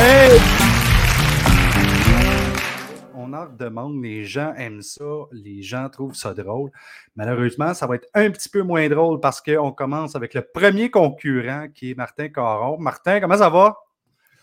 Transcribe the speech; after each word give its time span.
Hey! 0.00 0.38
On 3.16 3.32
en 3.32 3.46
demande, 3.46 4.00
les 4.00 4.24
gens 4.24 4.54
aiment 4.54 4.80
ça, 4.80 5.04
les 5.32 5.60
gens 5.62 5.88
trouvent 5.88 6.14
ça 6.14 6.34
drôle. 6.34 6.70
Malheureusement, 7.16 7.74
ça 7.74 7.88
va 7.88 7.96
être 7.96 8.06
un 8.14 8.30
petit 8.30 8.48
peu 8.48 8.62
moins 8.62 8.88
drôle 8.88 9.18
parce 9.18 9.40
qu'on 9.40 9.72
commence 9.72 10.14
avec 10.14 10.34
le 10.34 10.42
premier 10.42 10.88
concurrent 10.88 11.66
qui 11.74 11.90
est 11.90 11.94
Martin 11.96 12.28
Caron. 12.28 12.78
Martin, 12.78 13.18
comment 13.18 13.38
ça 13.38 13.50
va? 13.50 13.76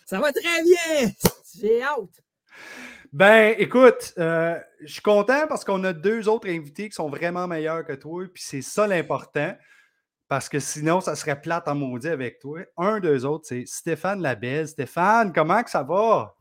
Ça 0.06 0.20
va 0.20 0.34
très 0.34 0.62
bien! 0.62 1.10
J'ai 1.58 1.82
hâte! 1.82 2.22
Ben, 3.14 3.56
écoute, 3.58 4.14
euh, 4.18 4.60
je 4.82 4.92
suis 4.92 5.02
content 5.02 5.48
parce 5.48 5.64
qu'on 5.64 5.86
a 5.86 5.94
deux 5.94 6.28
autres 6.28 6.50
invités 6.50 6.90
qui 6.90 6.96
sont 6.96 7.10
vraiment 7.10 7.48
meilleurs 7.48 7.86
que 7.86 7.94
toi, 7.94 8.26
puis 8.34 8.44
c'est 8.46 8.62
ça 8.62 8.88
l'important. 8.88 9.56
Parce 10.28 10.50
que 10.50 10.60
sinon, 10.60 11.02
ça 11.02 11.16
serait 11.16 11.40
plate 11.40 11.68
en 11.68 11.76
maudit 11.76 12.08
avec 12.08 12.40
toi. 12.40 12.60
Un 12.78 13.00
d'eux 13.00 13.26
autres, 13.26 13.46
c'est 13.48 13.66
Stéphane 13.68 14.22
Labelle. 14.22 14.68
Stéphane, 14.68 15.32
comment 15.32 15.62
que 15.62 15.70
ça 15.70 15.84
va? 15.84 16.36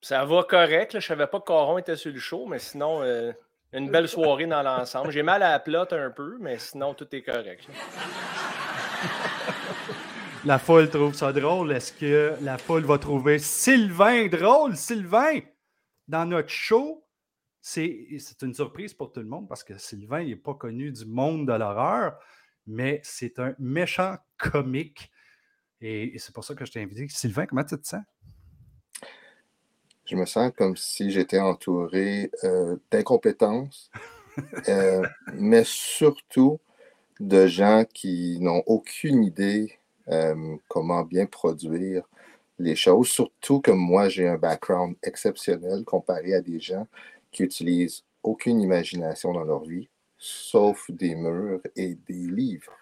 Ça 0.00 0.24
va 0.24 0.44
correct. 0.44 0.92
Je 0.92 0.96
ne 0.96 1.02
savais 1.02 1.26
pas 1.26 1.40
que 1.40 1.44
Coron 1.44 1.78
était 1.78 1.96
sur 1.96 2.12
le 2.12 2.18
show, 2.18 2.46
mais 2.46 2.58
sinon, 2.58 3.02
euh, 3.02 3.32
une 3.72 3.90
belle 3.90 4.08
soirée 4.08 4.46
dans 4.46 4.62
l'ensemble. 4.62 5.10
J'ai 5.10 5.22
mal 5.22 5.42
à 5.42 5.50
la 5.50 5.58
plotte 5.58 5.92
un 5.92 6.10
peu, 6.10 6.38
mais 6.40 6.58
sinon, 6.58 6.94
tout 6.94 7.06
est 7.14 7.22
correct. 7.22 7.68
la 10.46 10.58
foule 10.58 10.88
trouve 10.88 11.14
ça 11.14 11.32
drôle. 11.32 11.72
Est-ce 11.72 11.92
que 11.92 12.32
la 12.40 12.56
foule 12.56 12.84
va 12.84 12.98
trouver 12.98 13.38
Sylvain 13.38 14.28
drôle? 14.28 14.76
Sylvain, 14.76 15.40
dans 16.08 16.24
notre 16.24 16.48
show, 16.48 17.04
c'est 17.60 18.42
une 18.42 18.54
surprise 18.54 18.94
pour 18.94 19.12
tout 19.12 19.20
le 19.20 19.26
monde 19.26 19.48
parce 19.48 19.64
que 19.64 19.76
Sylvain 19.76 20.24
n'est 20.24 20.36
pas 20.36 20.54
connu 20.54 20.92
du 20.92 21.04
monde 21.04 21.48
de 21.48 21.52
l'horreur 21.52 22.16
mais 22.66 23.00
c'est 23.02 23.38
un 23.38 23.54
méchant 23.58 24.16
comique. 24.38 25.10
Et, 25.80 26.18
c'est 26.18 26.34
pour 26.34 26.44
ça 26.44 26.54
que 26.54 26.64
je 26.64 26.72
t'ai 26.72 26.82
invité. 26.82 27.06
Sylvain, 27.08 27.46
comment 27.46 27.64
tu 27.64 27.78
te 27.78 27.86
sens? 27.86 28.02
Je 30.06 30.16
me 30.16 30.24
sens 30.24 30.52
comme 30.56 30.76
si 30.76 31.10
j'étais 31.10 31.40
entouré 31.40 32.30
euh, 32.44 32.76
d'incompétence, 32.90 33.90
euh, 34.68 35.02
mais 35.34 35.64
surtout 35.64 36.60
de 37.18 37.46
gens 37.46 37.84
qui 37.92 38.38
n'ont 38.40 38.62
aucune 38.66 39.24
idée 39.24 39.78
euh, 40.08 40.56
comment 40.68 41.02
bien 41.02 41.26
produire 41.26 42.08
les 42.58 42.76
choses. 42.76 43.08
Surtout 43.08 43.60
que 43.60 43.72
moi, 43.72 44.08
j'ai 44.08 44.28
un 44.28 44.38
background 44.38 44.96
exceptionnel 45.02 45.84
comparé 45.84 46.34
à 46.34 46.40
des 46.40 46.60
gens 46.60 46.86
qui 47.32 47.42
utilisent 47.42 48.04
aucune 48.22 48.60
imagination 48.60 49.32
dans 49.32 49.44
leur 49.44 49.64
vie 49.64 49.88
sauf 50.18 50.90
des 50.90 51.14
murs 51.14 51.60
et 51.74 51.94
des 52.08 52.14
livres. 52.14 52.72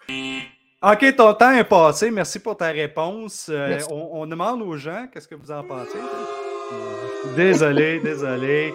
OK, 0.81 1.15
ton 1.15 1.33
temps 1.33 1.51
est 1.51 1.63
passé. 1.63 2.11
Merci 2.11 2.39
pour 2.39 2.55
ta 2.57 2.67
réponse. 2.67 3.49
Euh, 3.49 3.79
on, 3.89 4.27
demande 4.27 4.61
aux 4.61 4.77
gens 4.77 5.07
qu'est-ce 5.11 5.27
que 5.27 5.35
vous 5.35 5.51
en 5.51 5.63
pensez? 5.63 5.97
Désolé, 7.35 7.99
désolé. 7.99 8.73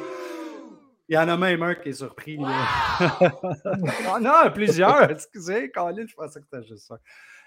Il 1.08 1.14
y 1.14 1.18
en 1.18 1.28
a 1.28 1.36
même 1.36 1.62
un 1.62 1.74
qui 1.74 1.88
est 1.88 1.92
surpris. 1.92 2.38
oh 2.40 4.18
non, 4.20 4.50
plusieurs. 4.54 5.10
Excusez, 5.10 5.70
Colin, 5.70 6.06
je 6.06 6.14
pensais 6.14 6.40
que 6.40 6.46
c'était 6.50 6.66
juste 6.66 6.86
ça. 6.86 6.98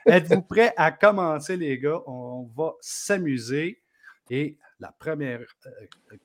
Êtes-vous 0.05 0.41
prêts 0.41 0.73
à 0.75 0.91
commencer, 0.91 1.55
les 1.55 1.79
gars? 1.79 2.01
On 2.05 2.49
va 2.55 2.73
s'amuser. 2.81 3.81
Et 4.29 4.57
la 4.83 4.91
première 4.91 5.39
euh, 5.65 5.69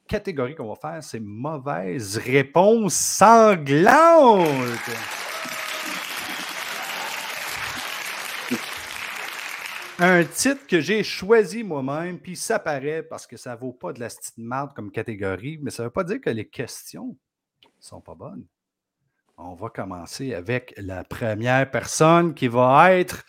catégorie 0.08 0.56
qu'on 0.56 0.68
va 0.68 0.74
faire, 0.74 1.00
c'est 1.00 1.20
mauvaise 1.20 2.18
réponse 2.18 2.92
sanglante. 2.92 4.48
Un 10.00 10.24
titre 10.24 10.66
que 10.66 10.80
j'ai 10.80 11.04
choisi 11.04 11.62
moi-même, 11.62 12.18
puis 12.18 12.34
ça 12.34 12.58
paraît 12.58 13.04
parce 13.04 13.28
que 13.28 13.36
ça 13.36 13.54
vaut 13.54 13.72
pas 13.72 13.92
de 13.92 14.00
la 14.00 14.08
petite 14.08 14.38
marde 14.38 14.74
comme 14.74 14.90
catégorie, 14.90 15.60
mais 15.62 15.70
ça 15.70 15.84
ne 15.84 15.86
veut 15.86 15.92
pas 15.92 16.04
dire 16.04 16.20
que 16.20 16.30
les 16.30 16.48
questions 16.48 17.16
sont 17.78 18.00
pas 18.00 18.16
bonnes. 18.16 18.44
On 19.36 19.54
va 19.54 19.70
commencer 19.70 20.34
avec 20.34 20.74
la 20.78 21.04
première 21.04 21.70
personne 21.70 22.34
qui 22.34 22.48
va 22.48 22.92
être 22.92 23.24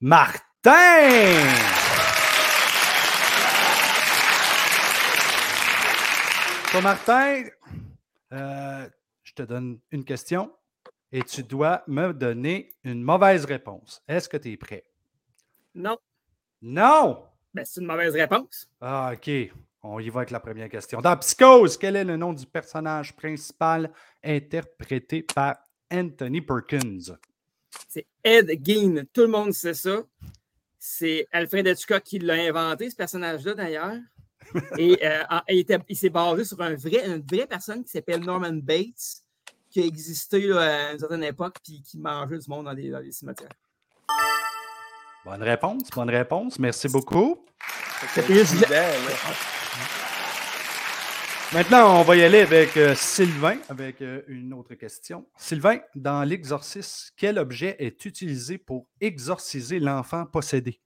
Martin. 0.00 0.72
Martin, 6.82 7.44
euh, 8.32 8.88
je 9.22 9.32
te 9.32 9.42
donne 9.42 9.78
une 9.92 10.04
question 10.04 10.52
et 11.12 11.22
tu 11.22 11.42
dois 11.42 11.84
me 11.86 12.12
donner 12.12 12.72
une 12.82 13.02
mauvaise 13.02 13.44
réponse. 13.44 14.02
Est-ce 14.08 14.28
que 14.28 14.36
tu 14.36 14.52
es 14.52 14.56
prêt? 14.56 14.84
Non. 15.74 15.96
Non! 16.60 17.24
Ben, 17.52 17.64
c'est 17.64 17.80
une 17.80 17.86
mauvaise 17.86 18.14
réponse. 18.14 18.68
Ah, 18.80 19.12
OK. 19.14 19.30
On 19.82 20.00
y 20.00 20.08
va 20.08 20.20
avec 20.20 20.30
la 20.30 20.40
première 20.40 20.68
question. 20.68 21.00
Dans 21.00 21.16
Psychose, 21.18 21.76
quel 21.76 21.94
est 21.94 22.04
le 22.04 22.16
nom 22.16 22.32
du 22.32 22.46
personnage 22.46 23.14
principal 23.14 23.92
interprété 24.22 25.22
par 25.22 25.56
Anthony 25.92 26.40
Perkins? 26.40 27.16
C'est 27.88 28.06
Ed 28.24 28.50
Gein. 28.64 29.04
Tout 29.12 29.22
le 29.22 29.28
monde 29.28 29.52
sait 29.52 29.74
ça. 29.74 30.02
C'est 30.78 31.26
Alfred 31.32 31.66
Hitchcock 31.66 32.02
qui 32.02 32.18
l'a 32.18 32.34
inventé, 32.34 32.90
ce 32.90 32.96
personnage-là, 32.96 33.54
d'ailleurs. 33.54 33.98
Et 34.78 34.98
euh, 35.04 35.22
il, 35.48 35.96
s'est 35.96 36.10
basé 36.10 36.44
sur 36.44 36.60
un 36.60 36.74
vrai, 36.74 37.06
une 37.06 37.22
vraie 37.22 37.46
personne 37.46 37.84
qui 37.84 37.90
s'appelle 37.90 38.20
Norman 38.20 38.52
Bates, 38.52 39.22
qui 39.70 39.82
a 39.82 39.84
existé 39.84 40.52
à 40.52 40.92
une 40.92 40.98
certaine 40.98 41.24
époque 41.24 41.56
et 41.70 41.80
qui 41.82 41.98
mangeait 41.98 42.38
du 42.38 42.48
monde 42.48 42.66
dans 42.66 42.72
les, 42.72 43.12
cimetières. 43.12 43.50
Bonne 45.24 45.42
réponse, 45.42 45.90
bonne 45.90 46.10
réponse. 46.10 46.58
Merci 46.58 46.88
beaucoup. 46.88 47.44
Maintenant, 51.54 52.00
on 52.00 52.02
va 52.02 52.16
y 52.16 52.22
aller 52.22 52.40
avec 52.40 52.76
euh, 52.76 52.94
Sylvain, 52.96 53.58
avec 53.68 54.02
euh, 54.02 54.22
une 54.26 54.52
autre 54.52 54.74
question. 54.74 55.24
Sylvain, 55.36 55.78
dans 55.94 56.24
l'exorcisme, 56.24 57.12
quel 57.16 57.38
objet 57.38 57.76
est 57.78 58.04
utilisé 58.04 58.58
pour 58.58 58.88
exorciser 59.00 59.78
l'enfant 59.78 60.26
possédé? 60.26 60.80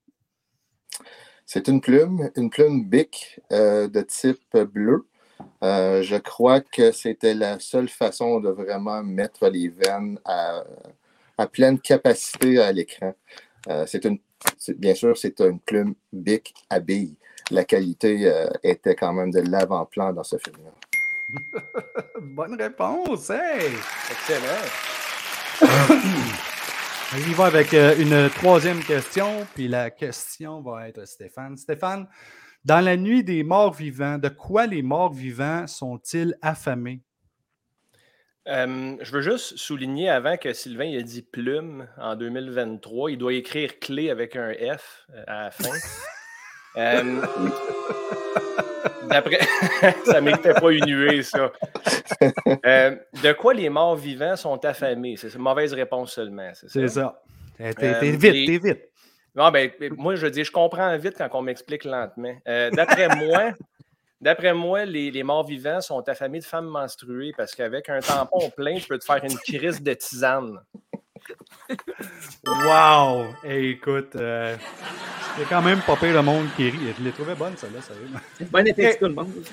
C'est 1.50 1.66
une 1.68 1.80
plume, 1.80 2.30
une 2.36 2.50
plume 2.50 2.84
bic 2.84 3.40
euh, 3.52 3.88
de 3.88 4.02
type 4.02 4.54
bleu. 4.54 5.06
Euh, 5.64 6.02
je 6.02 6.16
crois 6.16 6.60
que 6.60 6.92
c'était 6.92 7.32
la 7.32 7.58
seule 7.58 7.88
façon 7.88 8.38
de 8.38 8.50
vraiment 8.50 9.02
mettre 9.02 9.48
les 9.48 9.68
veines 9.68 10.20
à, 10.26 10.62
pleine 11.50 11.80
capacité 11.80 12.58
à 12.58 12.70
l'écran. 12.70 13.14
Euh, 13.68 13.86
c'est 13.86 14.04
une, 14.04 14.18
bien 14.76 14.94
sûr, 14.94 15.16
c'est 15.16 15.40
une 15.40 15.58
plume 15.58 15.94
bic 16.12 16.52
à 16.68 16.80
billes. 16.80 17.16
La 17.50 17.64
qualité 17.64 18.30
était 18.62 18.94
quand 18.94 19.14
même 19.14 19.30
de 19.30 19.40
l'avant-plan 19.40 20.12
dans 20.12 20.24
ce 20.24 20.36
film-là. 20.36 21.62
Bonne 22.20 22.60
réponse, 22.60 23.30
hey! 23.30 23.72
Excellent! 24.10 24.68
On 27.10 27.16
y 27.16 27.32
va 27.32 27.46
avec 27.46 27.72
euh, 27.72 27.96
une 27.98 28.28
troisième 28.28 28.84
question, 28.84 29.46
puis 29.54 29.66
la 29.66 29.90
question 29.90 30.60
va 30.60 30.88
être 30.88 31.06
Stéphane. 31.06 31.56
Stéphane, 31.56 32.06
dans 32.66 32.84
la 32.84 32.98
nuit 32.98 33.24
des 33.24 33.42
morts 33.44 33.72
vivants, 33.72 34.18
de 34.18 34.28
quoi 34.28 34.66
les 34.66 34.82
morts 34.82 35.14
vivants 35.14 35.66
sont-ils 35.66 36.36
affamés? 36.42 37.00
Euh, 38.46 38.96
je 39.00 39.10
veux 39.10 39.22
juste 39.22 39.56
souligner 39.56 40.10
avant 40.10 40.36
que 40.36 40.52
Sylvain 40.52 40.84
ait 40.84 41.02
dit 41.02 41.22
plume 41.22 41.88
en 41.96 42.14
2023, 42.14 43.12
il 43.12 43.16
doit 43.16 43.32
écrire 43.32 43.78
clé 43.78 44.10
avec 44.10 44.36
un 44.36 44.52
F 44.52 45.06
euh, 45.14 45.24
à 45.26 45.44
la 45.44 45.50
fin. 45.50 45.70
D'après. 49.08 49.40
ça 50.04 50.20
m'était 50.20 50.54
pas 50.54 50.70
une 50.70 50.90
huée, 50.90 51.22
ça. 51.22 51.52
Euh, 52.66 52.96
de 53.22 53.32
quoi 53.32 53.54
les 53.54 53.68
morts 53.68 53.96
vivants 53.96 54.36
sont 54.36 54.64
affamés? 54.64 55.16
C'est 55.16 55.34
une 55.34 55.40
mauvaise 55.40 55.72
réponse 55.72 56.12
seulement. 56.12 56.50
C'est 56.54 56.88
ça? 56.88 57.20
T'es 57.56 57.74
euh, 57.82 58.00
vite, 58.00 58.20
t'es 58.20 58.58
vite. 58.58 58.80
Non, 59.34 59.50
ben, 59.50 59.70
moi, 59.96 60.16
je 60.16 60.26
dis, 60.26 60.44
je 60.44 60.52
comprends 60.52 60.96
vite 60.96 61.14
quand 61.18 61.28
on 61.32 61.42
m'explique 61.42 61.84
lentement. 61.84 62.34
Euh, 62.46 62.70
d'après 62.70 63.08
moi, 63.16 63.52
D'après 64.20 64.52
moi, 64.52 64.84
les, 64.84 65.12
les, 65.12 65.22
morts 65.22 65.46
vivants 65.46 65.80
sont 65.80 66.08
affamés 66.08 66.40
de 66.40 66.44
femmes 66.44 66.66
menstruées 66.66 67.32
parce 67.36 67.54
qu'avec 67.54 67.88
un 67.88 68.00
tampon 68.00 68.50
plein, 68.50 68.74
tu 68.74 68.88
peux 68.88 68.98
te 68.98 69.04
faire 69.04 69.22
une 69.22 69.38
crise 69.38 69.80
de 69.80 69.94
tisane. 69.94 70.58
Wow! 72.46 73.26
écoute, 73.44 74.16
euh, 74.16 74.56
c'est 75.36 75.48
quand 75.48 75.62
même 75.62 75.80
pas 75.82 75.96
pire 75.96 76.14
le 76.14 76.22
monde 76.22 76.46
qui 76.56 76.70
rit. 76.70 76.94
Je 76.98 77.04
l'ai 77.04 77.12
trouvé 77.12 77.34
bonne, 77.34 77.56
celle-là, 77.56 77.82
sérieusement. 77.82 78.20
Bon 78.50 78.66
effet, 78.66 78.98
tout 78.98 79.06
le 79.06 79.14
monde. 79.14 79.44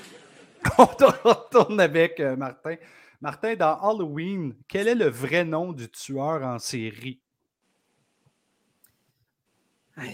On 0.78 0.84
retourne 0.84 1.80
avec 1.80 2.20
euh, 2.20 2.36
Martin. 2.36 2.76
Martin, 3.20 3.54
dans 3.54 3.78
Halloween, 3.80 4.54
quel 4.68 4.88
est 4.88 4.94
le 4.94 5.08
vrai 5.08 5.44
nom 5.44 5.72
du 5.72 5.88
tueur 5.88 6.42
en 6.42 6.58
série? 6.58 7.20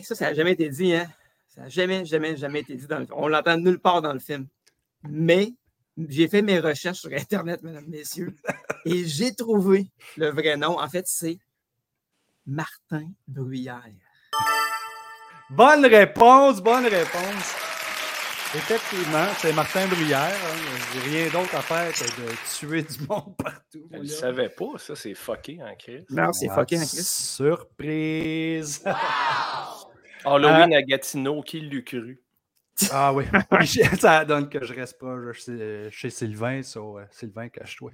Ça, 0.03 0.15
ça 0.15 0.27
n'a 0.27 0.35
jamais 0.35 0.53
été 0.53 0.69
dit, 0.69 0.95
hein? 0.95 1.09
Ça 1.49 1.63
n'a 1.63 1.69
jamais, 1.69 2.05
jamais, 2.05 2.37
jamais 2.37 2.61
été 2.61 2.75
dit 2.75 2.87
dans 2.87 2.99
le 2.99 3.07
film. 3.07 3.19
On 3.19 3.29
l'entend 3.29 3.57
nulle 3.57 3.81
part 3.81 4.01
dans 4.01 4.13
le 4.13 4.21
film. 4.21 4.47
Mais 5.09 5.53
j'ai 5.97 6.29
fait 6.29 6.43
mes 6.43 6.59
recherches 6.61 7.01
sur 7.01 7.13
Internet, 7.13 7.63
mesdames, 7.63 7.85
messieurs, 7.89 8.35
et 8.85 9.05
j'ai 9.05 9.35
trouvé 9.35 9.91
le 10.17 10.31
vrai 10.31 10.57
nom. 10.57 10.79
En 10.79 10.89
fait, 10.89 11.07
c'est 11.07 11.39
Martin 12.47 13.09
Bruyère. 13.29 13.83
Bonne 15.51 15.87
réponse, 15.87 16.61
bonne 16.61 16.87
réponse. 16.87 17.57
Effectivement, 18.55 19.27
c'est 19.39 19.53
Martin 19.53 19.87
Bruyère. 19.87 20.21
Hein. 20.21 21.01
Rien 21.05 21.29
d'autre 21.29 21.55
à 21.55 21.63
faire 21.63 21.93
que 21.93 22.05
de 22.21 22.59
tuer 22.59 22.83
du 22.83 23.07
monde 23.09 23.37
partout. 23.39 23.89
Je 23.93 23.99
ne 23.99 24.07
savais 24.07 24.49
pas, 24.49 24.77
ça, 24.79 24.97
c'est 24.97 25.15
fucké 25.15 25.61
en 25.63 25.75
crise. 25.77 26.05
Non, 26.11 26.33
c'est 26.33 26.49
fucké 26.49 26.77
en 26.77 26.81
crise. 26.81 27.09
Surprise! 27.09 28.85
Halloween 30.25 30.75
à 30.75 30.83
Gatineau, 30.83 31.43
qui 31.43 31.61
l'eût 31.61 31.85
cru? 31.85 32.23
Ah 32.91 33.13
oui. 33.13 33.25
ça 34.01 34.25
donne 34.25 34.49
que 34.49 34.65
je 34.65 34.75
reste 34.75 34.99
pas 34.99 35.17
chez, 35.91 36.11
Sylvain, 36.11 36.63
sur 36.63 36.99
euh, 36.99 37.05
Sylvain 37.11 37.49
cache-toi. 37.49 37.93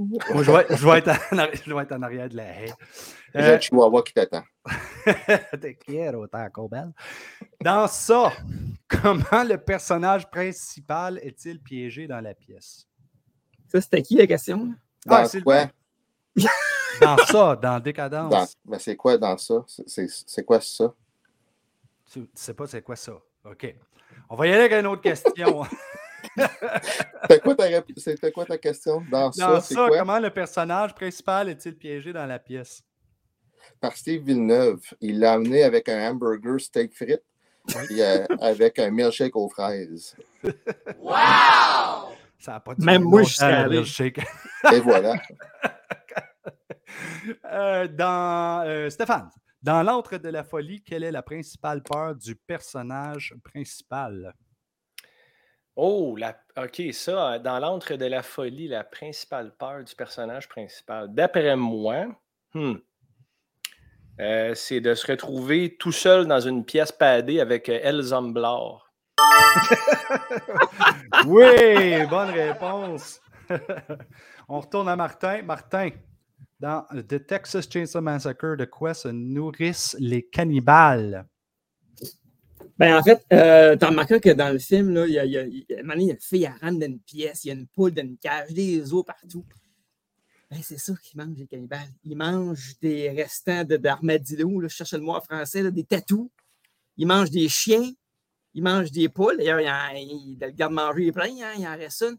Moi, 0.00 0.42
je 0.42 0.50
vais, 0.50 0.76
je, 0.76 0.86
vais 0.86 0.98
être 0.98 1.08
en, 1.08 1.46
je 1.52 1.74
vais 1.74 1.82
être 1.82 1.92
en 1.92 2.00
arrière 2.00 2.28
de 2.30 2.36
la 2.36 2.44
haie. 2.44 2.72
J'ai 3.34 3.40
euh, 3.42 3.56
un 3.56 3.60
chihuahua 3.60 4.02
qui 4.02 4.14
t'attend. 4.14 4.42
Te 5.04 6.16
autant 6.16 6.68
belle. 6.68 6.92
Dans 7.60 7.86
ça, 7.86 8.32
comment 8.88 9.44
le 9.44 9.58
personnage 9.58 10.30
principal 10.30 11.18
est-il 11.22 11.60
piégé 11.60 12.06
dans 12.06 12.20
la 12.20 12.32
pièce? 12.32 12.86
Ça, 13.68 13.82
c'était 13.82 14.00
qui 14.00 14.16
la 14.16 14.26
question? 14.26 14.74
Dans 15.04 15.16
ah, 15.16 15.40
quoi? 15.44 15.66
dans 17.02 17.16
ça, 17.18 17.56
dans 17.56 17.78
Décadence. 17.78 18.56
Ben, 18.64 18.78
c'est 18.78 18.96
quoi 18.96 19.18
dans 19.18 19.36
ça? 19.36 19.64
C'est 19.86 20.44
quoi 20.46 20.62
ça? 20.62 20.94
Tu 22.10 22.20
ne 22.20 22.26
sais 22.34 22.54
pas 22.54 22.66
c'est 22.66 22.82
quoi 22.82 22.96
ça? 22.96 23.12
OK. 23.44 23.74
On 24.30 24.36
va 24.36 24.46
y 24.46 24.50
aller 24.50 24.60
avec 24.64 24.72
une 24.72 24.86
autre 24.86 25.02
question. 25.02 25.62
C'était 27.22 27.40
quoi, 27.40 27.54
ta... 27.54 28.30
quoi 28.30 28.44
ta 28.44 28.58
question? 28.58 29.02
Dans, 29.10 29.32
ça, 29.32 29.60
ça 29.60 29.74
quoi? 29.74 29.98
comment 29.98 30.18
le 30.18 30.30
personnage 30.30 30.94
principal 30.94 31.48
est-il 31.48 31.76
piégé 31.76 32.12
dans 32.12 32.26
la 32.26 32.38
pièce? 32.38 32.82
Par 33.80 33.96
Steve 33.96 34.22
Villeneuve. 34.22 34.80
Il 35.00 35.20
l'a 35.20 35.34
amené 35.34 35.62
avec 35.62 35.88
un 35.88 36.10
hamburger 36.10 36.60
steak 36.60 36.94
frites 36.94 37.22
et 37.90 38.02
euh, 38.02 38.26
avec 38.40 38.78
un 38.78 38.90
milkshake 38.90 39.36
aux 39.36 39.48
fraises. 39.48 40.16
Wow! 40.98 42.14
Ça 42.38 42.52
n'a 42.52 42.60
pas 42.60 42.72
Même 42.78 43.02
moi, 43.02 43.22
je 43.22 43.34
suis 43.34 43.68
milkshake. 43.68 44.20
Et 44.72 44.80
voilà. 44.80 45.14
Euh, 47.44 47.86
dans 47.86 48.64
euh, 48.66 48.90
Stéphane, 48.90 49.30
dans 49.62 49.82
l'antre 49.82 50.16
de 50.16 50.28
la 50.28 50.42
folie, 50.42 50.82
quelle 50.82 51.04
est 51.04 51.12
la 51.12 51.22
principale 51.22 51.82
peur 51.82 52.16
du 52.16 52.34
personnage 52.34 53.34
principal? 53.44 54.34
Oh, 55.76 56.16
la... 56.16 56.36
OK, 56.56 56.82
ça, 56.92 57.38
dans 57.38 57.58
l'antre 57.58 57.94
de 57.94 58.06
la 58.06 58.22
folie, 58.22 58.68
la 58.68 58.84
principale 58.84 59.52
peur 59.56 59.84
du 59.84 59.94
personnage 59.94 60.48
principal. 60.48 61.12
D'après 61.14 61.56
moi, 61.56 62.06
hmm, 62.54 62.74
euh, 64.20 64.54
c'est 64.54 64.80
de 64.80 64.94
se 64.94 65.10
retrouver 65.10 65.76
tout 65.78 65.92
seul 65.92 66.26
dans 66.26 66.40
une 66.40 66.64
pièce 66.64 66.92
padée 66.92 67.40
avec 67.40 67.70
euh, 67.70 68.32
Blar. 68.32 68.92
oui, 71.26 72.06
bonne 72.06 72.30
réponse. 72.30 73.20
On 74.48 74.60
retourne 74.60 74.88
à 74.88 74.96
Martin. 74.96 75.42
Martin, 75.42 75.90
dans 76.58 76.84
The 77.08 77.26
Texas 77.26 77.68
Chainsaw 77.70 78.02
Massacre, 78.02 78.56
de 78.56 78.66
quoi 78.66 78.92
se 78.92 79.08
nourrissent 79.08 79.96
les 79.98 80.22
cannibales? 80.22 81.26
Ben, 82.80 82.96
en 82.96 83.02
fait, 83.02 83.22
euh, 83.34 83.76
t'as 83.76 83.88
remarqué 83.88 84.18
que 84.20 84.30
dans 84.30 84.48
le 84.48 84.58
film, 84.58 84.94
là, 84.94 85.06
il, 85.06 85.12
y 85.12 85.18
a, 85.18 85.26
il, 85.26 85.32
y 85.32 85.36
a, 85.36 85.44
il 85.44 85.64
y 85.68 85.74
a 85.74 86.12
une 86.14 86.18
fille, 86.18 86.44
elle 86.44 86.66
rentre 86.66 86.78
dans 86.78 86.86
une 86.86 86.98
pièce, 86.98 87.44
il 87.44 87.48
y 87.48 87.50
a 87.50 87.54
une 87.54 87.66
poule 87.66 87.90
dans 87.90 88.00
une 88.00 88.16
cage, 88.16 88.54
des 88.54 88.94
os 88.94 89.04
partout. 89.04 89.44
Ben, 90.50 90.58
c'est 90.62 90.78
ça 90.78 90.94
qu'ils 91.02 91.20
mangent, 91.20 91.36
les 91.36 91.46
cannibales. 91.46 91.92
Ils 92.04 92.16
mangent 92.16 92.78
des 92.80 93.10
restants 93.10 93.64
d'armadillo, 93.64 94.62
je 94.62 94.68
cherche 94.68 94.94
le 94.94 95.00
mot 95.00 95.14
en 95.14 95.20
français, 95.20 95.70
des 95.70 95.84
tatous. 95.84 96.30
Ils 96.96 97.06
mangent 97.06 97.30
des 97.30 97.50
chiens. 97.50 97.92
Ils 98.54 98.62
mangent 98.62 98.90
des 98.90 99.10
poules. 99.10 99.36
D'ailleurs, 99.36 99.60
il, 99.94 100.38
le 100.40 100.50
garde-manger 100.50 101.08
est 101.08 101.12
plein, 101.12 101.34
hein, 101.42 101.52
il 101.58 101.66
en 101.66 101.76
reste 101.76 102.02
une. 102.02 102.16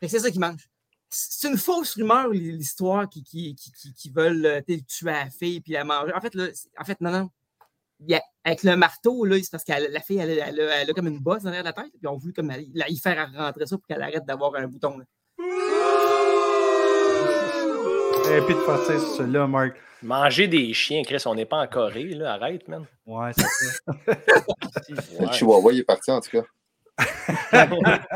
C'est 0.00 0.20
ça 0.20 0.30
qu'ils 0.30 0.40
mangent 0.40 0.70
c'est 1.10 1.48
une 1.48 1.56
fausse 1.56 1.94
rumeur, 1.94 2.28
l'histoire 2.28 3.08
qui, 3.08 3.22
qui, 3.24 3.54
qui, 3.54 3.94
qui, 3.94 4.10
veulent 4.10 4.44
euh, 4.44 4.60
tuer 4.86 5.10
la 5.10 5.30
fille 5.30 5.58
puis 5.62 5.72
la 5.72 5.82
manger. 5.82 6.12
En 6.12 6.20
fait, 6.20 6.34
là, 6.34 6.48
en 6.78 6.84
fait 6.84 7.00
non, 7.00 7.10
non. 7.10 7.30
Avec 8.48 8.62
le 8.62 8.76
marteau, 8.76 9.24
là, 9.26 9.36
c'est 9.42 9.50
parce 9.50 9.64
que 9.64 9.72
la 9.92 10.00
fille, 10.00 10.18
elle, 10.18 10.38
elle, 10.38 10.90
a 10.90 10.92
comme 10.94 11.06
une 11.06 11.20
bosse 11.20 11.42
derrière 11.42 11.62
la 11.62 11.74
tête, 11.74 11.92
puis 11.98 12.06
on 12.06 12.16
voulu 12.16 12.32
comme 12.32 12.50
la, 12.74 12.88
y 12.88 12.96
faire 12.98 13.30
rentrer 13.34 13.66
ça 13.66 13.76
pour 13.76 13.86
qu'elle 13.86 14.00
arrête 14.00 14.24
d'avoir 14.24 14.54
un 14.54 14.66
bouton. 14.66 14.96
Là. 14.98 15.04
Et 18.30 18.40
puis 18.42 18.54
de 18.54 18.66
passer 18.66 18.98
sur 18.98 19.26
là, 19.26 19.46
Marc. 19.46 19.76
Manger 20.02 20.48
des 20.48 20.72
chiens, 20.72 21.02
Chris, 21.02 21.22
on 21.26 21.34
n'est 21.34 21.44
pas 21.44 21.58
en 21.58 21.66
Corée, 21.66 22.14
là. 22.14 22.34
Arrête, 22.34 22.66
man. 22.68 22.86
Ouais, 23.04 23.32
c'est 23.36 23.42
ça. 23.42 23.92
Le 25.20 25.32
chihuahua, 25.32 25.72
il 25.72 25.80
est 25.80 25.84
parti, 25.84 26.10
en 26.10 26.20
tout 26.20 26.30
cas. 26.30 26.44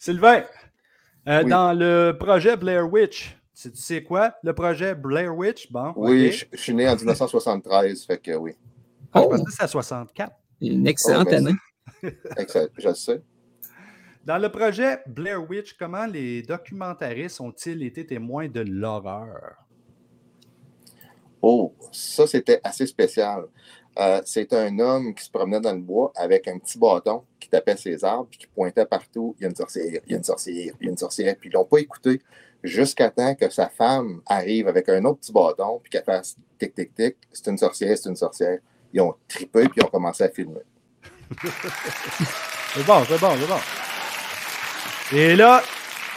Sylvain, 0.00 0.44
euh, 1.28 1.44
dans 1.44 1.72
le 1.72 2.16
projet 2.18 2.56
Blair 2.56 2.90
Witch, 2.90 3.36
tu 3.60 3.70
sais 3.74 4.02
quoi? 4.02 4.34
Le 4.42 4.52
projet 4.52 4.94
Blair 4.94 5.34
Witch, 5.36 5.70
bon. 5.70 5.92
Oui, 5.96 6.32
je, 6.32 6.56
suis 6.56 6.74
né 6.74 6.88
en 6.88 6.96
1973, 6.96 8.04
fait 8.04 8.18
que 8.18 8.32
oui. 8.32 8.52
Ah, 9.16 9.22
je 9.22 9.28
pensais 9.28 9.44
que 9.44 9.52
c'est 9.52 9.62
à 9.62 9.68
64. 9.68 10.32
Une 10.60 10.86
excellente 10.86 11.32
année. 11.32 11.54
Excellent, 12.36 12.68
je 12.78 12.88
le 12.88 12.94
sais. 12.94 13.22
Dans 14.24 14.38
le 14.38 14.50
projet 14.50 14.98
Blair 15.06 15.48
Witch, 15.48 15.74
comment 15.78 16.06
les 16.06 16.42
documentaristes 16.42 17.40
ont-ils 17.40 17.82
été 17.84 18.04
témoins 18.04 18.48
de 18.48 18.60
l'horreur? 18.60 19.54
Oh, 21.40 21.72
ça, 21.92 22.26
c'était 22.26 22.60
assez 22.64 22.86
spécial. 22.86 23.44
Euh, 23.98 24.20
c'est 24.24 24.52
un 24.52 24.78
homme 24.78 25.14
qui 25.14 25.24
se 25.24 25.30
promenait 25.30 25.60
dans 25.60 25.72
le 25.72 25.80
bois 25.80 26.12
avec 26.16 26.48
un 26.48 26.58
petit 26.58 26.78
bâton 26.78 27.22
qui 27.40 27.48
tapait 27.48 27.76
ses 27.76 28.04
arbres 28.04 28.26
puis 28.28 28.40
qui 28.40 28.46
pointait 28.48 28.84
partout. 28.84 29.34
Il 29.38 29.44
y 29.44 29.46
a 29.46 29.48
une 29.48 29.56
sorcière, 29.56 30.00
il 30.04 30.12
y 30.12 30.14
a 30.14 30.18
une 30.18 30.24
sorcière, 30.24 30.74
il 30.80 30.84
y 30.84 30.88
a 30.88 30.90
une 30.90 30.98
sorcière. 30.98 31.36
Puis 31.38 31.48
ils 31.48 31.52
l'ont 31.52 31.64
pas 31.64 31.78
écouté 31.78 32.20
jusqu'à 32.62 33.10
temps 33.10 33.34
que 33.34 33.48
sa 33.48 33.68
femme 33.68 34.20
arrive 34.26 34.68
avec 34.68 34.88
un 34.88 35.04
autre 35.04 35.20
petit 35.20 35.32
bâton 35.32 35.80
puis 35.82 35.90
qu'elle 35.90 36.04
fasse 36.04 36.36
tic 36.58 36.74
tic 36.74 36.94
tic. 36.94 37.16
C'est 37.32 37.48
une 37.48 37.58
sorcière, 37.58 37.96
c'est 37.96 38.08
une 38.08 38.16
sorcière. 38.16 38.58
Ils 38.96 39.02
ont 39.02 39.14
tripé 39.28 39.68
puis 39.68 39.72
ils 39.76 39.84
ont 39.84 39.88
commencé 39.88 40.24
à 40.24 40.30
filmer. 40.30 40.62
c'est 41.42 42.86
bon, 42.86 43.04
c'est 43.06 43.20
bon, 43.20 43.36
c'est 43.38 43.46
bon. 43.46 43.60
Et 45.12 45.36
là, 45.36 45.62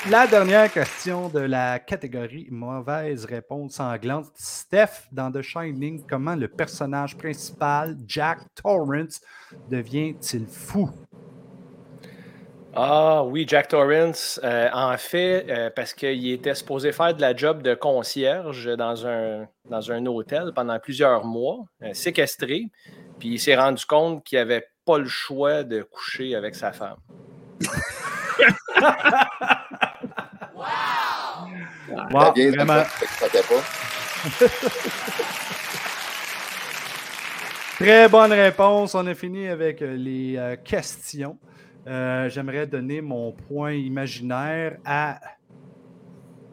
la 0.10 0.26
dernière 0.28 0.72
question 0.72 1.28
de 1.28 1.40
la 1.40 1.80
catégorie 1.80 2.48
mauvaise 2.50 3.26
réponse 3.26 3.74
sanglante. 3.74 4.28
Steph, 4.36 5.10
dans 5.12 5.30
The 5.30 5.42
Shining, 5.42 6.06
comment 6.08 6.36
le 6.36 6.48
personnage 6.48 7.18
principal, 7.18 7.98
Jack 8.08 8.40
Torrance, 8.56 9.20
devient-il 9.70 10.48
fou? 10.48 10.90
Ah 12.76 13.24
oui, 13.24 13.46
Jack 13.48 13.70
Torrance, 13.70 14.40
euh, 14.44 14.70
en 14.72 14.96
fait, 14.98 15.46
euh, 15.50 15.70
parce 15.76 15.94
qu'il 15.94 16.32
était 16.32 16.54
supposé 16.54 16.92
faire 16.92 17.16
de 17.16 17.22
la 17.22 17.36
job 17.36 17.64
de 17.64 17.74
concierge 17.74 18.66
dans 18.78 19.08
un, 19.08 19.48
dans 19.70 19.92
un 19.92 20.06
hôtel 20.06 20.52
pendant 20.54 20.80
plusieurs 20.80 21.26
mois, 21.26 21.66
euh, 21.84 21.94
séquestré, 21.94 22.68
puis 23.18 23.30
il 23.30 23.40
s'est 23.40 23.56
rendu 23.56 23.86
compte 23.86 24.24
qu'il 24.24 24.38
n'avait 24.38 24.68
pas 24.86 25.00
le 25.00 25.08
choix 25.08 25.64
de 25.64 25.82
coucher 25.82 26.36
avec 26.36 26.56
sa 26.56 26.72
femme. 26.72 26.98
Wow, 32.12 32.34
vraiment. 32.34 32.84
Très 37.80 38.10
bonne 38.10 38.34
réponse. 38.34 38.94
On 38.96 39.08
a 39.08 39.16
fini 39.16 39.48
avec 39.48 39.80
les 39.82 40.36
euh, 40.38 40.56
questions. 40.58 41.38
Euh, 41.90 42.30
j'aimerais 42.30 42.68
donner 42.68 43.02
mon 43.02 43.32
point 43.32 43.72
imaginaire 43.74 44.78
à. 44.86 45.20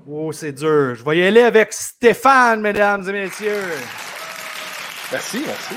Oh, 0.08 0.32
c'est 0.32 0.52
dur. 0.52 0.94
Je 0.94 1.04
vais 1.04 1.18
y 1.18 1.22
aller 1.22 1.42
avec 1.42 1.74
Stéphane, 1.74 2.62
mesdames 2.62 3.06
et 3.10 3.12
messieurs. 3.12 3.64
Merci, 5.12 5.42
merci. 5.44 5.74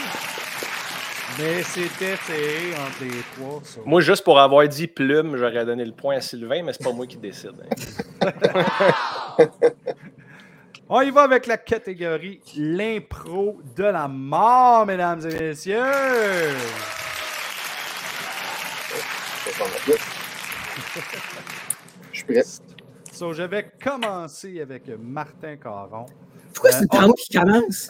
Mais 1.37 1.61
c'était 1.63 2.15
serré 2.25 2.73
entre 2.73 3.03
les 3.03 3.21
trois. 3.35 3.61
Moi, 3.85 3.99
juste 3.99 4.23
pour 4.23 4.39
avoir 4.39 4.65
dit 4.67 4.87
plume, 4.87 5.35
j'aurais 5.35 5.65
donné 5.65 5.83
le 5.83 5.91
point 5.91 6.15
à 6.15 6.21
Sylvain, 6.21 6.63
mais 6.63 6.71
c'est 6.71 6.83
pas 6.83 6.93
moi 6.93 7.05
qui 7.05 7.17
décide. 7.17 7.55
Hein. 8.21 8.27
On 10.89 11.01
y 11.01 11.11
va 11.11 11.23
avec 11.23 11.47
la 11.47 11.57
catégorie 11.57 12.39
l'impro 12.55 13.59
de 13.75 13.83
la 13.83 14.07
mort, 14.07 14.85
mesdames 14.85 15.21
et 15.29 15.49
messieurs. 15.49 15.83
Je 22.11 22.17
suis 22.17 22.23
prêt. 22.23 22.43
je 23.33 23.43
vais 23.43 23.71
commencer 23.81 24.61
avec 24.61 24.87
Martin 24.99 25.57
Caron. 25.57 26.05
Pourquoi 26.53 26.71
c'est 26.71 26.93
euh, 26.93 27.13
qui 27.17 27.37
commence? 27.37 27.89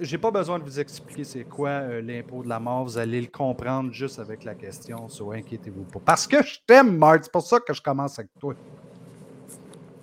J'ai 0.00 0.18
pas 0.18 0.30
besoin 0.30 0.58
de 0.58 0.64
vous 0.64 0.80
expliquer 0.80 1.24
c'est 1.24 1.44
quoi 1.44 1.68
euh, 1.68 2.02
l'impôt 2.02 2.42
de 2.42 2.48
la 2.48 2.58
mort. 2.58 2.84
Vous 2.84 2.98
allez 2.98 3.20
le 3.20 3.28
comprendre 3.28 3.92
juste 3.92 4.18
avec 4.18 4.44
la 4.44 4.54
question. 4.54 5.08
So, 5.08 5.32
inquiétez-vous 5.32 5.84
pas. 5.84 6.00
Parce 6.04 6.26
que 6.26 6.42
je 6.42 6.58
t'aime, 6.66 6.96
Marc. 6.96 7.24
C'est 7.24 7.32
pour 7.32 7.46
ça 7.46 7.60
que 7.60 7.72
je 7.72 7.80
commence 7.80 8.18
avec 8.18 8.30
toi. 8.40 8.54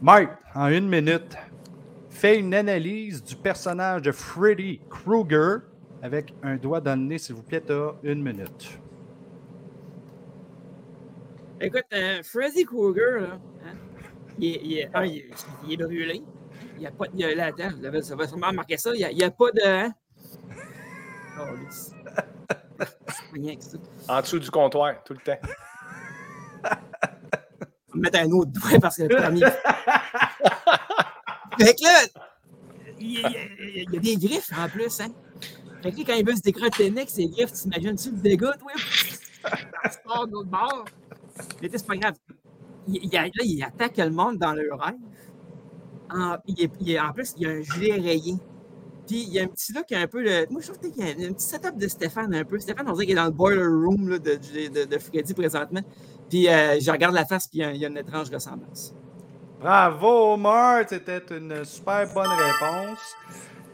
Marc, 0.01 0.29
en 0.55 0.67
une 0.67 0.87
minute, 0.87 1.35
fais 2.09 2.39
une 2.39 2.53
analyse 2.53 3.23
du 3.23 3.35
personnage 3.35 4.03
de 4.03 4.11
Freddy 4.11 4.81
Krueger 4.89 5.61
avec 6.01 6.33
un 6.43 6.57
doigt 6.57 6.81
dans 6.81 6.99
le 6.99 7.05
nez, 7.05 7.17
s'il 7.17 7.35
vous 7.35 7.43
plaît. 7.43 7.61
Tu 7.65 7.73
une 8.03 8.23
minute. 8.23 8.79
Écoute, 11.63 11.85
euh, 11.93 12.21
Freddy 12.23 12.65
Krueger, 12.65 13.21
là, 13.21 13.39
hein, 13.65 13.73
il, 14.37 14.45
est, 14.53 14.61
il, 14.63 14.77
est, 14.79 14.89
il, 15.05 15.33
il, 15.65 15.73
est, 15.73 15.77
brûlé. 15.77 16.21
Il 16.75 16.79
n'y 16.79 16.87
a 16.87 16.91
pas 16.91 17.07
de. 17.07 17.11
Il 17.15 17.25
là, 17.37 17.45
attends, 17.45 17.69
ça 18.01 18.15
va 18.17 18.27
sûrement 18.27 18.51
marquer 18.51 18.75
ça. 18.75 18.91
Il 18.93 18.97
n'y 19.15 19.23
a, 19.23 19.27
a, 19.27 19.31
pas 19.31 19.49
de. 19.51 19.65
Hein? 19.65 19.93
Oh, 21.39 21.43
rien 23.33 23.55
que 23.55 23.63
ça. 23.63 23.77
En 24.09 24.19
dessous 24.19 24.39
du 24.39 24.51
comptoir, 24.51 25.01
tout 25.05 25.13
le 25.13 25.19
temps. 25.19 25.39
On 26.65 27.95
va 27.95 28.01
mettre 28.01 28.19
un 28.19 28.31
autre 28.31 28.51
doigt 28.51 28.79
parce 28.81 28.97
que 28.97 29.03
le 29.03 29.15
premier. 29.15 29.39
fait 31.59 31.75
que 31.75 31.83
là, 31.83 32.23
il 32.99 33.21
y, 33.21 33.23
a, 33.23 33.29
il 33.29 33.93
y, 33.93 33.97
a, 33.97 33.99
des 34.01 34.17
griffes 34.17 34.51
en 34.57 34.67
plus, 34.67 34.99
hein. 34.99 35.13
Fait 35.81 35.93
que 35.93 35.97
là, 35.99 36.03
quand 36.07 36.13
il 36.15 36.25
veut 36.25 36.35
se 36.35 36.41
décrocher 36.41 36.89
le 36.89 36.95
nez, 36.95 37.07
ses 37.07 37.29
griffes, 37.29 37.53
t'imagines-tu 37.53 38.11
le 38.11 38.17
dégât, 38.17 38.57
toi? 38.57 38.73
Ça 39.83 39.91
se 39.91 39.97
part 40.05 40.27
de 40.27 40.33
l'autre 40.33 40.49
bord. 40.49 40.85
Mais 41.61 41.69
c'est 41.71 41.87
pas 41.87 41.95
grave. 41.95 42.13
Il, 42.87 42.95
il, 43.03 43.11
là, 43.11 43.27
il 43.43 43.63
attaque 43.63 43.97
le 43.97 44.09
monde 44.09 44.37
dans 44.37 44.53
leur 44.53 44.79
rêve. 44.79 44.95
En, 46.09 46.37
il 46.47 46.89
est, 46.89 46.99
en 46.99 47.13
plus, 47.13 47.33
il 47.37 47.43
y 47.43 47.45
a 47.45 47.49
un 47.49 47.61
gilet 47.61 47.93
rayé. 47.93 48.35
Puis 49.07 49.23
il 49.23 49.33
y 49.33 49.39
a 49.39 49.43
un 49.43 49.47
petit 49.47 49.73
look 49.73 49.91
un 49.91 50.07
peu. 50.07 50.21
Le, 50.21 50.45
moi, 50.49 50.61
je 50.61 50.71
trouve 50.71 50.91
qu'il 50.91 51.03
y 51.03 51.25
a 51.25 51.29
un 51.29 51.33
petit 51.33 51.45
setup 51.45 51.77
de 51.77 51.87
Stéphane 51.87 52.33
un 52.33 52.43
peu. 52.43 52.59
Stéphane, 52.59 52.87
on 52.87 52.93
dirait 52.93 53.05
qu'il 53.05 53.13
est 53.13 53.21
dans 53.21 53.25
le 53.25 53.31
boiler 53.31 53.65
room 53.65 54.09
là, 54.09 54.19
de, 54.19 54.35
de, 54.35 54.85
de, 54.85 54.99
Freddy 54.99 55.33
présentement. 55.33 55.81
Puis 56.29 56.47
euh, 56.47 56.79
je 56.79 56.91
regarde 56.91 57.13
la 57.13 57.25
face, 57.25 57.47
puis 57.47 57.59
il 57.59 57.61
y, 57.61 57.65
a, 57.65 57.71
il 57.71 57.81
y, 57.81 57.85
a, 57.85 57.89
une 57.89 57.97
étrange 57.97 58.29
ressemblance. 58.29 58.95
Bravo, 59.59 60.37
Marthe! 60.37 60.89
C'était 60.89 61.21
une 61.35 61.63
super 61.65 62.13
bonne 62.13 62.29
réponse. 62.29 62.99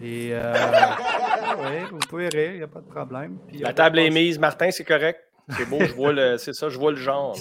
Et 0.01 0.29
euh, 0.31 0.53
oui, 1.59 1.87
vous 1.91 1.99
pouvez 2.07 2.29
rire, 2.29 2.51
il 2.51 2.57
n'y 2.57 2.63
a 2.63 2.67
pas 2.67 2.79
de 2.79 2.87
problème. 2.87 3.37
Puis, 3.47 3.59
la 3.59 3.73
table 3.73 3.99
est 3.99 4.09
mise, 4.09 4.39
Martin, 4.39 4.71
c'est 4.71 4.85
correct. 4.85 5.19
C'est 5.57 5.67
beau, 5.67 5.79
je 5.79 5.93
vois 5.93 6.13
le, 6.13 6.37
c'est 6.37 6.53
ça, 6.53 6.69
je 6.69 6.77
vois 6.77 6.91
le 6.91 6.97
genre. 6.97 7.35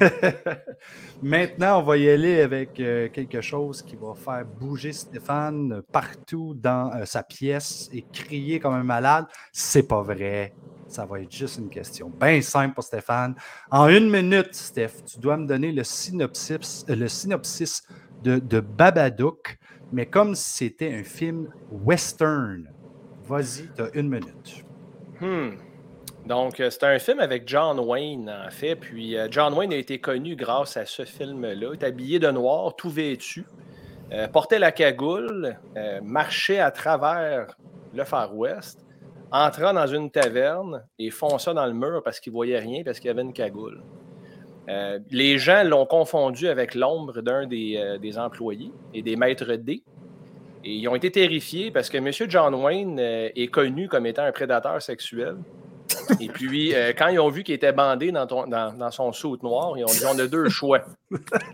Maintenant, 1.22 1.80
on 1.80 1.82
va 1.82 1.96
y 1.96 2.10
aller 2.10 2.40
avec 2.42 2.78
euh, 2.78 3.08
quelque 3.08 3.40
chose 3.40 3.82
qui 3.82 3.96
va 3.96 4.14
faire 4.14 4.44
bouger 4.44 4.92
Stéphane 4.92 5.82
partout 5.90 6.54
dans 6.54 6.92
euh, 6.92 7.04
sa 7.06 7.22
pièce 7.22 7.88
et 7.92 8.04
crier 8.12 8.60
comme 8.60 8.74
un 8.74 8.82
malade. 8.82 9.26
C'est 9.50 9.88
pas 9.88 10.02
vrai. 10.02 10.54
Ça 10.88 11.06
va 11.06 11.20
être 11.20 11.32
juste 11.32 11.58
une 11.58 11.70
question 11.70 12.10
bien 12.10 12.40
simple 12.42 12.74
pour 12.74 12.84
Stéphane. 12.84 13.34
En 13.70 13.88
une 13.88 14.10
minute, 14.10 14.54
Steph, 14.54 15.02
tu 15.06 15.18
dois 15.18 15.36
me 15.36 15.46
donner 15.46 15.72
le 15.72 15.84
synopsis, 15.84 16.84
euh, 16.90 16.96
le 16.96 17.08
synopsis 17.08 17.82
de, 18.22 18.38
de 18.38 18.60
Babadook, 18.60 19.58
mais 19.90 20.06
comme 20.06 20.34
si 20.34 20.58
c'était 20.58 20.92
un 20.92 21.02
film 21.02 21.48
western. 21.70 22.70
Vas-y, 23.24 23.68
tu 23.74 23.82
as 23.82 23.90
une 23.94 24.08
minute. 24.08 24.64
Hmm. 25.20 25.65
Donc, 26.26 26.58
euh, 26.58 26.70
c'est 26.70 26.82
un 26.82 26.98
film 26.98 27.20
avec 27.20 27.44
John 27.46 27.78
Wayne, 27.78 28.28
en 28.28 28.50
fait. 28.50 28.74
Puis, 28.74 29.16
euh, 29.16 29.28
John 29.30 29.54
Wayne 29.54 29.72
a 29.72 29.76
été 29.76 30.00
connu 30.00 30.34
grâce 30.34 30.76
à 30.76 30.84
ce 30.84 31.04
film-là. 31.04 31.68
Il 31.72 31.80
est 31.80 31.84
habillé 31.84 32.18
de 32.18 32.28
noir, 32.28 32.74
tout 32.74 32.90
vêtu, 32.90 33.44
euh, 34.12 34.26
portait 34.26 34.58
la 34.58 34.72
cagoule, 34.72 35.56
marchait 36.02 36.58
à 36.58 36.72
travers 36.72 37.56
le 37.94 38.04
Far 38.04 38.36
West, 38.36 38.84
entra 39.30 39.72
dans 39.72 39.86
une 39.86 40.10
taverne 40.10 40.84
et 40.98 41.10
fonça 41.10 41.54
dans 41.54 41.66
le 41.66 41.72
mur 41.72 42.02
parce 42.04 42.18
qu'il 42.18 42.32
voyait 42.32 42.58
rien, 42.58 42.82
parce 42.84 42.98
qu'il 42.98 43.10
avait 43.10 43.22
une 43.22 43.32
cagoule. 43.32 43.82
les 45.10 45.38
gens 45.38 45.62
l'ont 45.64 45.86
confondu 45.86 46.48
avec 46.48 46.74
l'ombre 46.74 47.20
d'un 47.20 47.46
des, 47.46 47.98
des, 48.00 48.18
employés 48.18 48.72
et 48.92 49.02
des 49.02 49.14
maîtres 49.14 49.54
D. 49.54 49.82
Et 50.64 50.72
ils 50.72 50.88
ont 50.88 50.96
été 50.96 51.10
terrifiés 51.12 51.70
parce 51.70 51.88
que 51.88 51.98
M. 51.98 52.10
John 52.28 52.54
Wayne 52.54 52.98
est 52.98 53.50
connu 53.50 53.88
comme 53.88 54.06
étant 54.06 54.24
un 54.24 54.32
prédateur 54.32 54.82
sexuel. 54.82 55.36
Et 56.20 56.28
puis, 56.28 56.74
euh, 56.74 56.92
quand 56.96 57.08
ils 57.08 57.18
ont 57.18 57.28
vu 57.28 57.42
qu'il 57.42 57.54
était 57.54 57.72
bandé 57.72 58.12
dans, 58.12 58.90
son 58.90 59.12
soute 59.12 59.42
noir, 59.42 59.76
ils 59.76 59.84
ont 59.84 59.92
dit 59.92 60.04
on 60.06 60.18
a 60.18 60.26
deux 60.26 60.48
choix. 60.48 60.84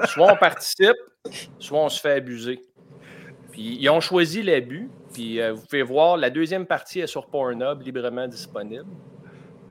Soit 0.06 0.32
on 0.32 0.36
participe, 0.36 0.96
soit 1.58 1.78
on 1.78 1.88
se 1.88 2.00
fait 2.00 2.12
abuser. 2.12 2.60
Puis, 3.50 3.78
ils 3.80 3.88
ont 3.90 4.00
choisi 4.00 4.42
l'abus. 4.42 4.88
Puis, 5.12 5.40
euh, 5.40 5.52
vous 5.52 5.62
pouvez 5.62 5.82
voir, 5.82 6.16
la 6.16 6.30
deuxième 6.30 6.66
partie 6.66 7.00
est 7.00 7.06
sur 7.06 7.26
Pornhub, 7.26 7.82
librement 7.82 8.26
disponible. 8.26 8.86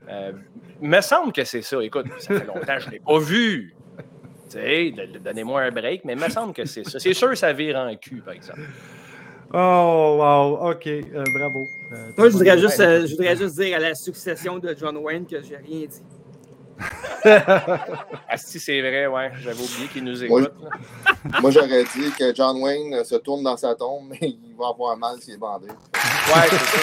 Euh, 0.08 0.32
il 0.80 0.88
me 0.88 1.00
semble 1.00 1.32
que 1.32 1.44
c'est 1.44 1.62
ça. 1.62 1.82
Écoute, 1.82 2.06
ça 2.18 2.38
fait 2.38 2.46
longtemps 2.46 2.76
que 2.76 2.80
je 2.80 2.86
ne 2.86 2.92
l'ai 2.92 3.00
pas 3.00 3.18
vu. 3.18 3.74
Donnez-moi 5.24 5.62
un 5.62 5.70
break, 5.70 6.04
mais 6.04 6.12
il 6.12 6.18
me 6.18 6.28
semble 6.28 6.52
que 6.52 6.64
c'est 6.64 6.84
ça. 6.84 6.98
C'est 6.98 7.14
sûr 7.14 7.36
ça 7.36 7.52
vire 7.52 7.76
en 7.76 7.94
cul, 7.96 8.20
par 8.20 8.34
exemple. 8.34 8.60
Oh, 9.54 10.16
wow, 10.18 10.70
OK, 10.70 10.86
euh, 10.86 11.24
bravo. 11.34 11.68
Euh, 11.92 12.10
Moi, 12.16 12.30
je 12.30 12.32
voudrais, 12.32 12.58
juste, 12.58 12.80
euh, 12.80 13.06
je 13.06 13.10
voudrais 13.14 13.36
juste 13.36 13.58
dire 13.58 13.76
à 13.76 13.80
la 13.80 13.94
succession 13.94 14.58
de 14.58 14.74
John 14.78 14.96
Wayne 14.96 15.26
que 15.26 15.42
j'ai 15.42 15.56
rien 15.56 15.86
dit. 15.86 16.02
ah, 17.24 18.36
si 18.36 18.58
c'est 18.58 18.80
vrai, 18.80 19.06
ouais, 19.06 19.30
j'avais 19.42 19.62
oublié 19.62 19.88
qu'il 19.92 20.04
nous 20.04 20.24
écoute. 20.24 20.52
Moi, 21.42 21.50
j'aurais 21.50 21.84
dit 21.84 22.10
que 22.18 22.34
John 22.34 22.62
Wayne 22.62 23.04
se 23.04 23.16
tourne 23.16 23.42
dans 23.42 23.58
sa 23.58 23.74
tombe, 23.74 24.04
mais 24.08 24.18
il 24.22 24.56
va 24.58 24.68
avoir 24.68 24.96
mal 24.96 25.20
s'il 25.20 25.34
est 25.34 25.36
bandé. 25.36 25.66
Ouais, 25.68 26.48
c'est 26.48 26.56
ça. 26.56 26.78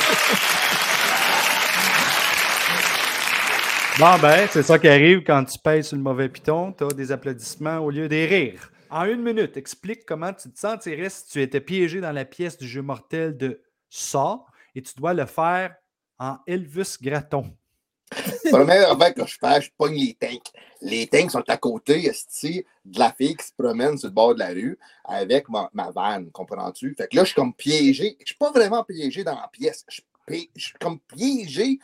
Bon, 3.98 4.18
ben, 4.22 4.48
c'est 4.50 4.64
ça 4.64 4.78
qui 4.78 4.88
arrive 4.88 5.24
quand 5.24 5.44
tu 5.44 5.58
payes 5.58 5.84
sur 5.84 5.98
le 5.98 6.04
mauvais 6.04 6.30
piton. 6.30 6.72
Tu 6.72 6.84
as 6.84 6.88
des 6.90 7.12
applaudissements 7.12 7.80
au 7.80 7.90
lieu 7.90 8.08
des 8.08 8.28
rires. 8.28 8.72
En 8.92 9.06
une 9.06 9.22
minute, 9.22 9.56
explique 9.56 10.04
comment 10.06 10.34
tu 10.34 10.52
te 10.52 10.60
sentirais 10.60 11.10
si 11.10 11.28
tu 11.28 11.42
étais 11.42 11.62
piégé 11.62 12.02
dans 12.02 12.12
la 12.12 12.26
pièce 12.26 12.58
du 12.58 12.68
jeu 12.68 12.82
mortel 12.82 13.38
de 13.38 13.62
Saw 13.90 14.44
et 14.74 14.82
tu 14.82 14.94
dois 14.96 15.14
le 15.14 15.28
faire 15.28 15.76
en 16.18 16.38
Elvis 16.48 16.98
Graton. 17.00 17.56
Première 18.52 18.92
affaire 18.92 19.14
que 19.14 19.28
je 19.28 19.38
fais, 19.40 19.62
je 19.62 19.70
pogne 19.78 19.94
les 19.94 20.16
tanks. 20.16 20.52
Les 20.82 21.06
tanks 21.06 21.32
sont 21.32 21.44
à 21.48 21.58
côté 21.58 22.02
de 22.02 23.00
la 23.00 23.12
fille 23.12 23.36
qui 23.36 23.46
se 23.46 23.54
promène 23.56 23.96
sur 23.96 24.08
le 24.08 24.14
bord 24.14 24.34
de 24.34 24.40
la 24.40 24.50
rue 24.50 24.80
avec 25.04 25.46
ma, 25.50 25.70
vanne, 25.92 26.32
comprends-tu? 26.32 26.96
Fait 26.98 27.08
que 27.08 27.16
là, 27.16 27.24
je 27.24 27.28
suis 27.28 27.36
comme 27.36 27.54
piégé. 27.54 28.18
Je 28.22 28.26
suis 28.26 28.38
pas 28.38 28.52
vraiment 28.52 28.84
piégé 28.84 29.24
dans 29.24 29.36
la 29.36 29.50
pièce. 29.50 29.86
Je 29.88 30.02
suis 30.58 30.74
comme 30.80 31.00
piégé 31.00 31.78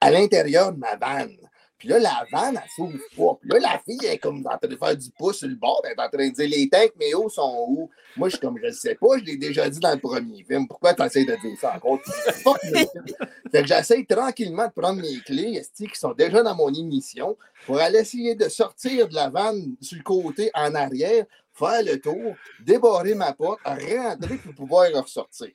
à 0.00 0.10
l'intérieur 0.10 0.72
de 0.72 0.78
ma 0.78 0.96
vanne. 0.96 1.38
Puis 1.82 1.88
là, 1.88 1.98
la 1.98 2.24
vanne, 2.30 2.60
elle 2.62 2.70
s'ouvre 2.70 2.96
pas. 3.16 3.38
Puis 3.40 3.50
là, 3.50 3.58
la 3.58 3.80
fille, 3.84 3.98
elle 4.04 4.12
est 4.12 4.18
comme 4.18 4.46
en 4.46 4.56
train 4.56 4.68
de 4.68 4.76
faire 4.76 4.96
du 4.96 5.10
pouce 5.18 5.38
sur 5.38 5.48
le 5.48 5.56
bord. 5.56 5.82
Elle 5.84 5.90
est 5.90 6.00
en 6.00 6.08
train 6.08 6.28
de 6.28 6.32
dire 6.32 6.48
les 6.48 6.68
tanks, 6.68 6.92
mais 6.96 7.12
où 7.12 7.28
sont 7.28 7.66
où? 7.66 7.90
Moi, 8.16 8.28
je 8.28 8.36
suis 8.36 8.40
comme, 8.40 8.56
je 8.62 8.68
ne 8.68 8.70
sais 8.70 8.94
pas, 8.94 9.18
je 9.18 9.24
l'ai 9.24 9.36
déjà 9.36 9.68
dit 9.68 9.80
dans 9.80 9.90
le 9.90 9.98
premier 9.98 10.44
film. 10.44 10.68
Pourquoi 10.68 10.94
tu 10.94 11.02
essaies 11.02 11.24
de 11.24 11.34
dire 11.34 11.58
ça 11.60 11.74
encore? 11.74 11.98
fait 13.50 13.62
que 13.62 13.66
j'essaie 13.66 14.04
tranquillement 14.04 14.68
de 14.68 14.72
prendre 14.80 15.02
mes 15.02 15.18
clés, 15.22 15.60
qui 15.76 15.98
sont 15.98 16.12
déjà 16.12 16.44
dans 16.44 16.54
mon 16.54 16.72
émission, 16.72 17.36
pour 17.66 17.80
aller 17.80 17.98
essayer 17.98 18.36
de 18.36 18.48
sortir 18.48 19.08
de 19.08 19.14
la 19.16 19.28
vanne 19.28 19.74
sur 19.80 19.98
le 19.98 20.04
côté 20.04 20.52
en 20.54 20.76
arrière, 20.76 21.24
faire 21.52 21.82
le 21.82 22.00
tour, 22.00 22.36
débarrer 22.64 23.16
ma 23.16 23.32
porte, 23.32 23.58
rentrer 23.64 24.36
pour 24.36 24.54
pouvoir 24.54 24.88
ressortir. 24.92 25.50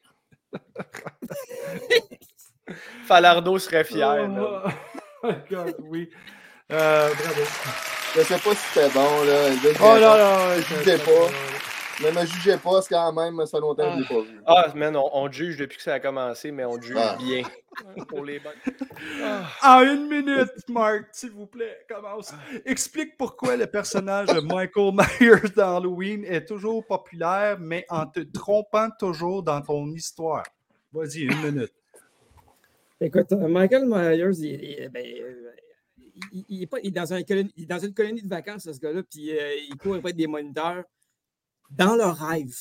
Falardo 3.05 3.57
serait 3.59 3.85
fier. 3.85 4.29
Oh, 4.37 4.67
God, 5.49 5.75
oui. 5.79 6.09
Euh, 6.71 7.09
bravo. 7.09 7.41
Je 8.15 8.21
sais 8.21 8.37
pas 8.37 8.55
si 8.55 8.67
c'était 8.73 8.89
bon, 8.89 9.23
là. 9.23 9.49
oh 9.81 9.99
non, 9.99 10.17
non, 10.17 10.55
je 10.55 10.75
jugez 10.75 10.97
pas. 10.97 12.03
Ne 12.03 12.11
me 12.11 12.25
jugez 12.27 12.57
pas, 12.57 12.81
c'est 12.81 12.93
quand 12.93 13.11
même, 13.11 13.43
ça 13.47 13.59
longtemps 13.59 13.97
que 13.97 14.03
je 14.03 14.13
l'ai 14.13 14.19
pas 14.19 14.21
vu. 14.21 14.41
Ah, 14.45 14.67
man, 14.75 14.95
on, 14.95 15.09
on, 15.13 15.31
juge 15.31 15.57
depuis 15.57 15.77
que 15.77 15.83
ça 15.83 15.95
a 15.95 15.99
commencé, 15.99 16.51
mais 16.51 16.63
on 16.63 16.79
juge 16.79 16.95
ah. 16.97 17.17
bien. 17.19 17.41
Pour 18.07 18.23
les 18.23 18.39
bonnes. 18.39 18.53
Ah. 19.23 19.47
En 19.63 19.81
une 19.81 20.07
minute, 20.07 20.51
Mark, 20.69 21.05
s'il 21.11 21.31
vous 21.31 21.47
plaît, 21.47 21.85
commence. 21.89 22.33
Explique 22.65 23.17
pourquoi 23.17 23.55
le 23.55 23.65
personnage 23.65 24.27
de 24.27 24.39
Michael 24.41 24.93
Myers 24.93 25.49
dans 25.55 25.77
Halloween 25.77 26.23
est 26.25 26.45
toujours 26.45 26.85
populaire, 26.85 27.57
mais 27.59 27.85
en 27.89 28.05
te 28.05 28.19
trompant 28.19 28.89
toujours 28.99 29.41
dans 29.41 29.61
ton 29.61 29.87
histoire. 29.87 30.43
Vas-y, 30.93 31.21
une 31.21 31.41
minute. 31.41 31.73
Écoute, 32.99 33.31
euh, 33.31 33.47
Michael 33.47 33.85
Myers, 33.85 34.39
il, 34.39 34.89
ben, 34.89 35.05
euh, 35.05 35.51
il, 36.31 36.63
est 36.63 36.67
pas, 36.67 36.79
il, 36.81 36.87
est 36.87 36.91
dans, 36.91 37.13
un 37.13 37.21
dans, 37.21 37.79
une 37.79 37.93
colonie 37.93 38.23
de 38.23 38.27
vacances, 38.27 38.71
ce 38.71 38.79
gars-là, 38.79 39.03
puis 39.03 39.37
euh, 39.37 39.55
il 39.69 39.77
court 39.77 39.97
être 39.97 40.15
des 40.15 40.25
moniteurs 40.25 40.83
dans 41.69 41.95
leur 41.95 42.17
rêve. 42.17 42.55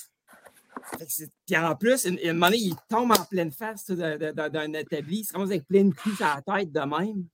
Puis 1.47 1.57
en 1.57 1.75
plus, 1.75 2.05
une, 2.05 2.19
moment 2.35 2.47
donné, 2.47 2.59
il 2.59 2.76
tombe 2.88 3.12
en 3.12 3.25
pleine 3.25 3.50
face 3.50 3.87
d'un 3.87 4.73
établi, 4.75 5.21
il 5.21 5.25
se 5.25 5.33
ramasse 5.33 5.50
avec 5.50 5.66
plein 5.66 5.85
de 5.85 6.23
à 6.23 6.43
la 6.47 6.59
tête 6.59 6.71
de 6.71 6.81
même. 6.81 7.26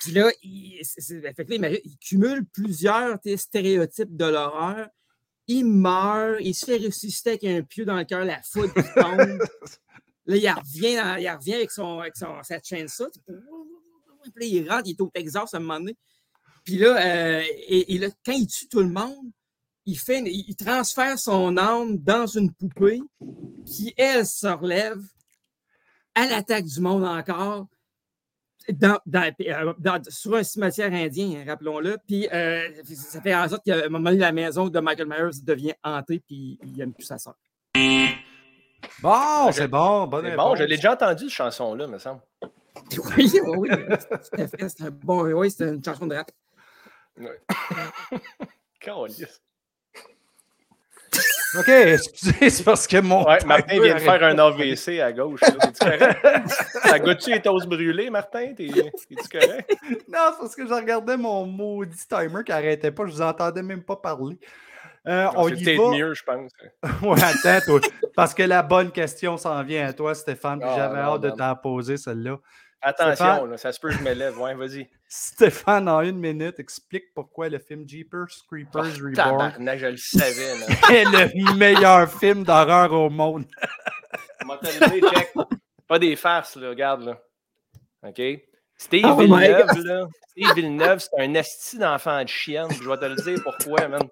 Puis 0.00 0.12
là, 0.12 0.30
il, 0.42 0.80
là, 0.80 1.70
il, 1.84 1.96
cumule 1.98 2.44
plusieurs 2.46 3.18
stéréotypes 3.36 4.16
de 4.16 4.24
l'horreur. 4.24 4.88
Il 5.46 5.66
meurt, 5.66 6.38
il 6.40 6.54
se 6.54 6.66
fait 6.66 6.78
ressusciter 6.78 7.30
avec 7.30 7.44
un 7.44 7.62
pieu 7.62 7.84
dans 7.84 7.96
le 7.96 8.04
cœur, 8.04 8.24
la 8.24 8.42
foudre 8.42 8.74
tombe. 8.94 9.38
Là, 10.28 10.36
il 10.36 10.48
revient, 10.50 11.22
il 11.22 11.30
revient 11.30 11.54
avec, 11.54 11.70
son, 11.70 12.00
avec 12.00 12.14
son, 12.14 12.42
sa 12.42 12.60
chaîne 12.62 12.86
ça. 12.86 13.06
Puis 14.34 14.48
il 14.48 14.70
rentre, 14.70 14.82
il 14.84 14.90
est 14.90 15.00
au 15.00 15.08
Texas 15.08 15.54
à 15.54 15.56
un 15.56 15.60
moment 15.60 15.80
donné. 15.80 15.96
Puis 16.64 16.76
là, 16.76 16.98
euh, 16.98 17.42
et, 17.66 17.96
là, 17.96 18.08
quand 18.26 18.32
il 18.32 18.46
tue 18.46 18.68
tout 18.68 18.82
le 18.82 18.90
monde, 18.90 19.30
il, 19.86 19.98
fait, 19.98 20.22
il 20.26 20.54
transfère 20.54 21.18
son 21.18 21.56
âme 21.56 21.96
dans 21.96 22.26
une 22.26 22.52
poupée 22.52 23.00
qui, 23.64 23.94
elle, 23.96 24.26
se 24.26 24.46
relève 24.46 25.00
à 26.14 26.26
l'attaque 26.26 26.66
du 26.66 26.80
monde 26.80 27.04
encore. 27.04 27.66
euh, 29.48 29.72
sur 30.10 30.34
un 30.34 30.42
cimetière 30.42 30.92
indien, 30.92 31.42
rappelons-le. 31.46 31.96
Puis 32.06 32.28
euh, 32.30 32.68
ça 32.84 33.22
fait 33.22 33.34
en 33.34 33.48
sorte 33.48 33.64
qu'à 33.64 33.86
un 33.86 33.88
moment 33.88 34.10
donné, 34.10 34.20
la 34.20 34.32
maison 34.32 34.68
de 34.68 34.78
Michael 34.78 35.08
Myers 35.08 35.40
devient 35.42 35.74
hantée, 35.82 36.20
puis 36.20 36.58
il 36.62 36.72
n'aime 36.72 36.92
plus 36.92 37.06
sa 37.06 37.16
soeur. 37.16 37.34
Bon, 39.00 39.52
c'est 39.52 39.68
bon. 39.68 40.06
Bonne 40.06 40.34
bon, 40.34 40.56
je 40.56 40.64
l'ai 40.64 40.76
déjà 40.76 40.92
entendu, 40.92 41.24
cette 41.24 41.32
chanson-là, 41.32 41.86
me 41.86 41.98
semble. 41.98 42.20
Oui, 43.16 43.30
oui, 43.44 43.70
c'est 44.68 44.82
un 44.82 44.90
bon, 44.90 45.24
oui, 45.24 45.50
c'est 45.50 45.68
une 45.68 45.84
chanson 45.84 46.06
de 46.06 46.14
rap. 46.14 46.30
Oui. 47.18 47.28
OK, 51.56 51.68
excusez, 51.68 52.50
c'est 52.50 52.62
parce 52.62 52.86
que 52.86 52.98
mon. 52.98 53.26
Ouais, 53.26 53.42
Martin 53.46 53.80
vient 53.80 53.94
de 53.94 54.00
faire 54.00 54.22
un 54.22 54.38
AVC 54.38 55.00
à 55.00 55.12
gauche. 55.12 55.40
Es-tu 55.42 55.78
correct? 55.78 56.20
Ta 56.82 56.98
goûté 56.98 57.32
est 57.32 57.46
os 57.46 57.66
brûlée, 57.66 58.10
Martin? 58.10 58.52
Es-tu 58.58 59.28
correct? 59.32 59.74
Non, 60.08 60.30
c'est 60.32 60.38
parce 60.40 60.54
que 60.54 60.66
je 60.66 60.72
regardais 60.74 61.16
mon 61.16 61.46
maudit 61.46 62.06
timer 62.06 62.44
qui 62.44 62.52
n'arrêtait 62.52 62.90
pas. 62.90 63.06
Je 63.06 63.12
vous 63.12 63.22
entendais 63.22 63.62
même 63.62 63.82
pas 63.82 63.96
parler. 63.96 64.38
Euh, 65.08 65.28
on 65.36 65.48
y 65.48 65.76
va. 65.76 65.90
mieux, 65.90 66.14
je 66.14 66.22
pense. 66.22 66.52
ouais, 67.02 67.24
attends, 67.24 67.64
toi. 67.64 67.80
Parce 68.14 68.34
que 68.34 68.42
la 68.42 68.62
bonne 68.62 68.90
question 68.90 69.38
s'en 69.38 69.62
vient 69.62 69.86
à 69.86 69.92
toi, 69.94 70.14
Stéphane. 70.14 70.60
Ah, 70.62 70.74
J'avais 70.76 70.98
hâte 70.98 71.20
de 71.22 71.30
t'en 71.30 71.56
poser, 71.56 71.96
celle-là. 71.96 72.38
Attention, 72.80 73.46
là, 73.46 73.56
ça 73.56 73.72
se 73.72 73.80
peut 73.80 73.88
que 73.88 73.96
je 73.96 74.02
me 74.02 74.12
lève. 74.12 74.38
Ouais, 74.38 74.54
vas-y. 74.54 74.88
Stéphane, 75.08 75.88
en 75.88 76.02
une 76.02 76.18
minute, 76.18 76.60
explique 76.60 77.12
pourquoi 77.14 77.48
le 77.48 77.58
film 77.58 77.88
Jeepers 77.88 78.28
Creepers 78.46 78.84
oh, 79.00 79.04
Reborn 79.04 79.52
je 79.76 79.86
le 79.86 79.96
savais, 79.96 80.54
est 80.92 81.04
le 81.04 81.56
meilleur 81.56 82.12
film 82.12 82.44
d'horreur 82.44 82.92
au 82.92 83.10
monde. 83.10 83.46
check. 84.60 85.32
Pas 85.88 85.98
des 85.98 86.14
farces, 86.16 86.56
là, 86.56 86.68
regarde, 86.68 87.02
là. 87.04 87.18
OK? 88.06 88.20
Steve 88.76 89.06
oh 89.08 89.16
Villeneuve, 89.16 89.84
là. 89.84 90.06
Steve 90.30 90.54
Villeneuve, 90.54 91.00
c'est 91.00 91.20
un 91.20 91.34
esti 91.34 91.78
d'enfant 91.78 92.22
de 92.22 92.28
chienne. 92.28 92.68
Je 92.70 92.88
vais 92.88 92.96
te 92.96 93.06
le 93.06 93.16
dire 93.16 93.42
pourquoi, 93.42 93.88
man. 93.88 94.02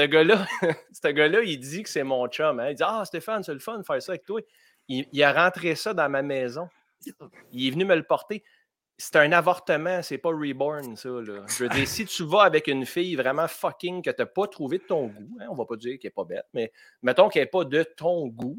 Ce 0.00 0.06
gars-là, 0.06 0.46
ce 0.92 1.08
gars-là, 1.08 1.42
il 1.42 1.60
dit 1.60 1.82
que 1.82 1.88
c'est 1.90 2.04
mon 2.04 2.26
chum. 2.28 2.58
Hein. 2.58 2.70
Il 2.70 2.74
dit 2.74 2.82
Ah, 2.84 3.02
Stéphane, 3.04 3.42
c'est 3.42 3.52
le 3.52 3.58
fun 3.58 3.78
de 3.78 3.82
faire 3.82 4.00
ça 4.00 4.12
avec 4.12 4.24
toi. 4.24 4.40
il 4.88 5.22
a 5.22 5.32
rentré 5.32 5.74
ça 5.74 5.92
dans 5.92 6.08
ma 6.08 6.22
maison. 6.22 6.68
Il 7.52 7.68
est 7.68 7.70
venu 7.70 7.84
me 7.84 7.94
le 7.94 8.02
porter. 8.02 8.42
C'est 8.96 9.16
un 9.16 9.32
avortement, 9.32 10.02
c'est 10.02 10.18
pas 10.18 10.30
reborn, 10.30 10.96
ça. 10.96 11.08
Là. 11.08 11.44
Je 11.48 11.64
veux 11.64 11.68
dire, 11.70 11.86
si 11.86 12.06
tu 12.06 12.24
vas 12.24 12.42
avec 12.42 12.66
une 12.66 12.86
fille 12.86 13.14
vraiment 13.14 13.48
fucking 13.48 14.02
que 14.02 14.10
tu 14.10 14.20
n'as 14.20 14.26
pas 14.26 14.46
trouvé 14.46 14.78
de 14.78 14.84
ton 14.84 15.06
goût, 15.06 15.38
hein, 15.40 15.46
on 15.50 15.54
va 15.54 15.64
pas 15.66 15.76
dire 15.76 15.98
qu'elle 15.98 16.08
n'est 16.08 16.12
pas 16.12 16.24
bête, 16.24 16.46
mais 16.52 16.72
mettons 17.02 17.28
qu'elle 17.28 17.42
n'est 17.42 17.50
pas 17.50 17.64
de 17.64 17.82
ton 17.82 18.26
goût. 18.26 18.56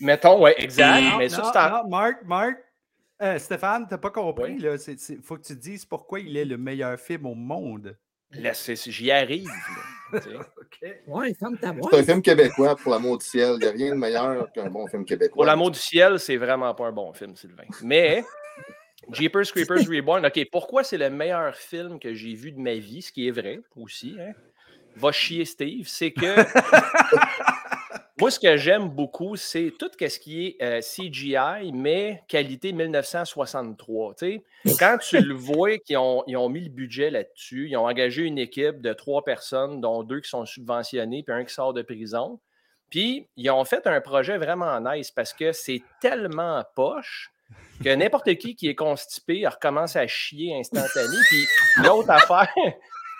Mettons, 0.00 0.40
ouais, 0.40 0.54
exact. 0.62 1.02
Non, 1.02 1.18
mais 1.18 1.28
ça, 1.28 1.84
Marc, 1.88 2.24
Marc, 2.24 2.56
euh, 3.22 3.38
Stéphane, 3.38 3.86
tu 3.86 3.94
n'as 3.94 3.98
pas 3.98 4.10
compris. 4.10 4.56
Il 4.58 5.22
faut 5.22 5.36
que 5.36 5.42
tu 5.42 5.56
dises 5.56 5.84
pourquoi 5.84 6.20
il 6.20 6.36
est 6.36 6.44
le 6.44 6.56
meilleur 6.56 6.98
film 6.98 7.26
au 7.26 7.34
monde. 7.34 7.96
J'y 8.32 9.10
arrive. 9.10 9.50
Ouais, 11.06 11.34
ta 11.34 11.48
C'est 11.90 11.98
un 11.98 12.02
film 12.02 12.22
québécois, 12.22 12.74
pour 12.74 12.90
l'amour 12.90 13.18
du 13.18 13.24
ciel. 13.24 13.56
Il 13.56 13.58
n'y 13.58 13.66
a 13.66 13.70
rien 13.70 13.90
de 13.90 14.00
meilleur 14.00 14.50
qu'un 14.52 14.68
bon 14.68 14.86
film 14.88 15.04
québécois. 15.04 15.34
Pour 15.34 15.44
l'amour 15.44 15.70
du 15.70 15.78
ciel, 15.78 16.18
c'est 16.18 16.36
vraiment 16.36 16.74
pas 16.74 16.86
un 16.86 16.92
bon 16.92 17.12
film, 17.12 17.36
Sylvain. 17.36 17.64
Mais 17.82 18.24
Jeepers 19.12 19.52
Creepers 19.52 19.88
Reborn, 19.88 20.24
OK, 20.24 20.48
pourquoi 20.50 20.82
c'est 20.84 20.98
le 20.98 21.10
meilleur 21.10 21.54
film 21.54 21.98
que 22.00 22.14
j'ai 22.14 22.34
vu 22.34 22.52
de 22.52 22.58
ma 22.58 22.74
vie, 22.74 23.02
ce 23.02 23.12
qui 23.12 23.28
est 23.28 23.30
vrai 23.30 23.60
aussi, 23.76 24.16
hein? 24.18 24.32
Va 24.96 25.12
chier 25.12 25.44
Steve, 25.44 25.86
c'est 25.86 26.12
que 26.12 26.34
Moi, 28.20 28.30
ce 28.30 28.38
que 28.38 28.58
j'aime 28.58 28.90
beaucoup, 28.90 29.36
c'est 29.36 29.72
tout 29.78 29.90
ce 29.98 30.18
qui 30.18 30.46
est 30.46 30.62
euh, 30.62 30.80
CGI, 30.82 31.72
mais 31.72 32.22
qualité 32.28 32.70
1963. 32.70 34.14
Quand 34.78 34.98
tu 34.98 35.20
le 35.22 35.32
vois 35.34 35.78
qu'ils 35.78 35.96
ont, 35.96 36.22
ont, 36.28 36.48
mis 36.50 36.60
le 36.60 36.68
budget 36.68 37.08
là-dessus, 37.08 37.70
ils 37.70 37.78
ont 37.78 37.86
engagé 37.86 38.24
une 38.24 38.36
équipe 38.36 38.82
de 38.82 38.92
trois 38.92 39.24
personnes, 39.24 39.80
dont 39.80 40.02
deux 40.02 40.20
qui 40.20 40.28
sont 40.28 40.44
subventionnés, 40.44 41.22
puis 41.22 41.34
un 41.34 41.46
qui 41.46 41.54
sort 41.54 41.72
de 41.72 41.80
prison. 41.80 42.38
Puis, 42.90 43.26
ils 43.36 43.50
ont 43.50 43.64
fait 43.64 43.86
un 43.86 44.02
projet 44.02 44.36
vraiment 44.36 44.78
nice 44.80 45.10
parce 45.10 45.32
que 45.32 45.52
c'est 45.52 45.82
tellement 46.02 46.62
poche 46.76 47.30
que 47.82 47.88
n'importe 47.88 48.34
qui 48.34 48.54
qui 48.54 48.68
est 48.68 48.74
constipé 48.74 49.46
recommence 49.46 49.96
à 49.96 50.06
chier 50.06 50.54
instantané. 50.58 51.16
Puis, 51.30 51.46
l'autre 51.84 52.10
affaire, 52.10 52.52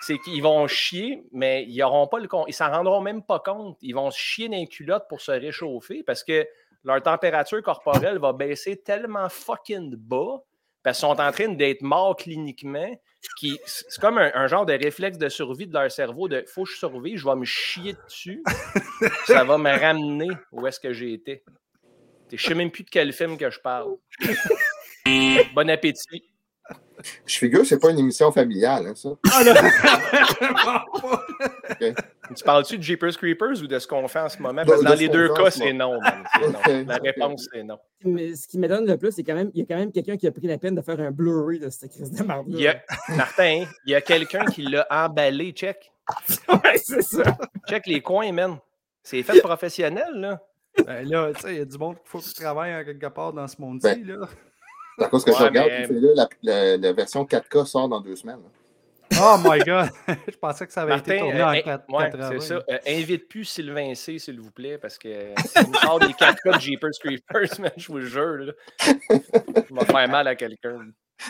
c'est 0.01 0.17
qu'ils 0.17 0.41
vont 0.41 0.67
chier, 0.67 1.23
mais 1.31 1.63
ils 1.67 1.81
auront 1.83 2.07
pas 2.07 2.19
le 2.19 2.27
ils 2.47 2.53
s'en 2.53 2.71
rendront 2.71 3.01
même 3.01 3.23
pas 3.23 3.39
compte. 3.39 3.77
Ils 3.81 3.93
vont 3.93 4.09
se 4.09 4.17
chier 4.17 4.49
dans 4.49 4.57
les 4.57 4.67
culottes 4.67 5.07
pour 5.07 5.21
se 5.21 5.31
réchauffer 5.31 6.03
parce 6.03 6.23
que 6.23 6.45
leur 6.83 7.01
température 7.03 7.61
corporelle 7.61 8.17
va 8.17 8.33
baisser 8.33 8.77
tellement 8.77 9.29
fucking 9.29 9.95
bas 9.95 10.41
parce 10.83 10.97
qu'ils 10.97 11.07
sont 11.07 11.19
en 11.19 11.31
train 11.31 11.49
d'être 11.49 11.83
morts 11.83 12.15
cliniquement. 12.15 12.89
C'est 13.39 13.99
comme 13.99 14.17
un, 14.17 14.47
genre 14.47 14.65
de 14.65 14.73
réflexe 14.73 15.19
de 15.19 15.29
survie 15.29 15.67
de 15.67 15.73
leur 15.73 15.91
cerveau 15.91 16.27
de 16.27 16.43
faut 16.47 16.63
que 16.63 16.71
je 16.71 16.77
survive, 16.77 17.17
je 17.17 17.25
vais 17.27 17.35
me 17.35 17.45
chier 17.45 17.95
dessus. 18.05 18.43
ça 19.25 19.43
va 19.43 19.59
me 19.59 19.69
ramener 19.69 20.29
où 20.51 20.65
est-ce 20.65 20.79
que 20.79 20.91
j'ai 20.93 21.13
été. 21.13 21.43
Je 22.31 22.43
sais 22.43 22.55
même 22.55 22.71
plus 22.71 22.83
de 22.83 22.89
quel 22.89 23.13
film 23.13 23.37
que 23.37 23.51
je 23.51 23.59
parle. 23.59 23.97
bon 25.53 25.69
appétit. 25.69 26.30
Je 27.25 27.37
figure, 27.37 27.65
c'est 27.65 27.79
pas 27.79 27.91
une 27.91 27.99
émission 27.99 28.31
familiale, 28.31 28.87
hein, 28.87 28.95
ça. 28.95 29.09
Ah, 29.31 30.85
Tu 32.35 32.43
parles-tu 32.43 32.77
de 32.77 32.83
Jeepers 32.83 33.17
Creepers 33.17 33.61
ou 33.61 33.67
de 33.67 33.79
ce 33.79 33.87
qu'on 33.87 34.07
fait 34.07 34.19
en 34.19 34.29
ce 34.29 34.41
moment? 34.41 34.63
dans 34.63 34.93
les 34.93 35.09
deux 35.09 35.33
cas, 35.33 35.51
c'est 35.51 35.73
non, 35.73 35.99
La 36.87 36.97
réponse, 36.97 37.47
c'est 37.51 37.63
non. 37.63 37.77
Mais 38.03 38.35
ce 38.35 38.47
qui 38.47 38.57
m'étonne 38.57 38.85
le 38.85 38.97
plus, 38.97 39.11
c'est 39.11 39.23
quand 39.23 39.35
même, 39.35 39.51
il 39.53 39.59
y 39.59 39.63
a 39.63 39.65
quand 39.65 39.77
même 39.77 39.91
quelqu'un 39.91 40.17
qui 40.17 40.27
a 40.27 40.31
pris 40.31 40.47
la 40.47 40.57
peine 40.57 40.75
de 40.75 40.81
faire 40.81 40.99
un 40.99 41.11
Blu-ray 41.11 41.59
de 41.59 41.69
cette 41.69 41.91
crise 41.91 42.11
de 42.11 42.23
marde. 42.23 42.47
Martin, 43.09 43.65
il 43.85 43.91
y 43.91 43.95
a 43.95 44.01
quelqu'un 44.01 44.45
qui 44.45 44.63
l'a 44.63 44.87
emballé, 44.89 45.51
check. 45.51 45.91
ouais, 46.49 46.77
c'est 46.77 47.01
ça. 47.01 47.37
Check 47.67 47.87
les 47.87 48.01
coins, 48.01 48.31
man. 48.31 48.57
C'est 49.03 49.23
fait 49.23 49.41
professionnel, 49.41 50.11
là. 50.15 50.39
Ben 50.85 51.07
là, 51.07 51.31
tu 51.33 51.41
sais, 51.41 51.53
il 51.53 51.57
y 51.57 51.61
a 51.61 51.65
du 51.65 51.77
monde 51.77 51.95
qu'il 51.95 52.07
faut 52.07 52.19
que 52.19 52.23
tu 52.23 52.33
travailles 52.33 52.85
quelque 52.85 53.07
part 53.07 53.33
dans 53.33 53.47
ce 53.47 53.59
monde-ci, 53.59 54.03
ben, 54.03 54.07
là. 54.07 54.27
À 55.01 55.07
cause 55.07 55.25
que 55.25 55.31
je 55.31 55.43
regarde, 55.43 55.71
la, 56.43 56.93
version 56.93 57.23
4K 57.25 57.65
sort 57.65 57.89
dans 57.89 58.01
deux 58.01 58.15
semaines. 58.15 58.39
Oh 59.19 59.37
my 59.43 59.59
God! 59.59 59.89
je 60.07 60.37
pensais 60.37 60.65
que 60.65 60.71
ça 60.71 60.83
avait 60.83 60.97
été 60.97 61.17
tourné 61.17 61.43
en 61.43 61.53
4 61.53 61.67
euh, 61.67 61.97
ouais, 61.97 62.09
C'est 62.31 62.47
ça. 62.47 62.63
Euh, 62.69 62.77
invite 62.87 63.27
plus 63.27 63.43
Sylvain 63.43 63.93
C, 63.93 64.19
s'il 64.19 64.39
vous 64.39 64.51
plaît, 64.51 64.77
parce 64.77 64.97
que 64.97 65.33
si 65.45 65.67
nous 65.67 65.73
sort 65.75 65.99
des 65.99 66.07
4K 66.07 66.55
de 66.55 66.59
Jeepers 66.59 66.91
Creepers, 66.99 67.71
je 67.77 67.87
vous 67.87 67.97
le 67.97 68.05
jure, 68.05 68.37
là, 68.37 68.53
je 68.79 69.75
vais 69.75 69.85
faire 69.85 70.09
mal 70.09 70.27
à 70.27 70.35
quelqu'un. 70.35 70.77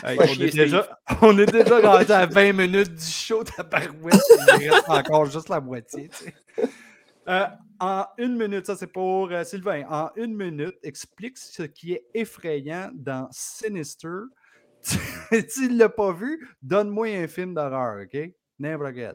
on, 0.04 0.10
est 0.10 0.54
déjà, 0.54 1.00
on 1.22 1.36
est 1.38 1.50
déjà 1.50 1.80
rendu 1.80 2.12
à 2.12 2.26
20 2.26 2.52
minutes 2.52 2.94
du 2.94 3.04
show 3.04 3.42
de 3.42 3.62
parouette. 3.62 4.20
Il 4.60 4.70
reste 4.70 4.88
encore 4.88 5.26
juste 5.26 5.48
la 5.48 5.60
moitié. 5.60 6.08
Tu 6.08 6.24
sais. 6.26 6.68
Euh, 7.28 7.46
en 7.80 8.04
une 8.18 8.36
minute, 8.36 8.66
ça 8.66 8.76
c'est 8.76 8.86
pour 8.86 9.30
euh, 9.30 9.44
Sylvain. 9.44 9.84
En 9.88 10.10
une 10.16 10.34
minute, 10.36 10.74
explique 10.82 11.38
ce 11.38 11.62
qui 11.62 11.92
est 11.92 12.04
effrayant 12.14 12.90
dans 12.94 13.28
Sinister. 13.30 14.08
tu 14.82 15.68
ne 15.68 15.78
l'as 15.78 15.88
pas 15.88 16.12
vu, 16.12 16.48
donne-moi 16.60 17.08
un 17.16 17.28
film 17.28 17.54
d'horreur, 17.54 18.02
OK? 18.02 18.32
Never 18.58 18.92
get. 18.94 19.14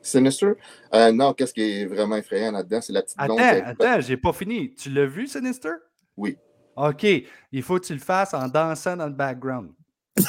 Sinister? 0.00 0.52
Euh, 0.94 1.12
non, 1.12 1.34
qu'est-ce 1.34 1.52
qui 1.52 1.62
est 1.62 1.86
vraiment 1.86 2.16
effrayant 2.16 2.52
là-dedans? 2.52 2.80
C'est 2.80 2.92
la 2.92 3.02
petite 3.02 3.18
blonde. 3.18 3.38
Attends, 3.40 3.66
attends, 3.66 4.00
j'ai 4.00 4.16
pas 4.16 4.32
fini. 4.32 4.74
Tu 4.74 4.90
l'as 4.90 5.06
vu, 5.06 5.26
Sinister? 5.26 5.72
Oui. 6.16 6.38
OK. 6.76 7.06
Il 7.52 7.62
faut 7.62 7.78
que 7.78 7.86
tu 7.86 7.92
le 7.92 7.98
fasses 7.98 8.32
en 8.34 8.48
dansant 8.48 8.96
dans 8.96 9.06
le 9.06 9.12
background. 9.12 9.72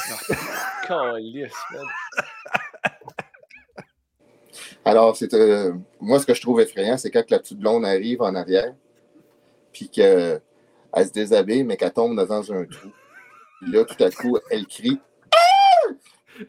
Alors, 4.86 5.15
c'est 5.15 5.34
euh, 5.34 5.74
moi, 6.00 6.20
ce 6.20 6.26
que 6.26 6.34
je 6.34 6.42
trouve 6.42 6.62
effrayant, 6.62 6.98
c'est 6.98 7.12
quand 7.12 7.30
la 7.30 7.39
petite 7.39 7.60
blonde 7.60 7.86
arrive 7.86 8.22
en 8.22 8.34
arrière, 8.36 8.74
puis 9.72 9.89
qu'elle 9.89 10.42
se 10.96 11.12
déshabille, 11.12 11.63
mais 11.63 11.78
qu'elle 11.78 11.94
tombe 11.94 12.15
dans 12.15 12.32
un 12.32 12.65
trou. 12.65 12.89
Puis 13.62 13.72
là, 13.72 13.84
tout 13.84 14.04
à 14.04 14.10
coup, 14.10 14.38
elle 14.50 14.65
crie. 14.65 15.00
Ah! 15.32 15.94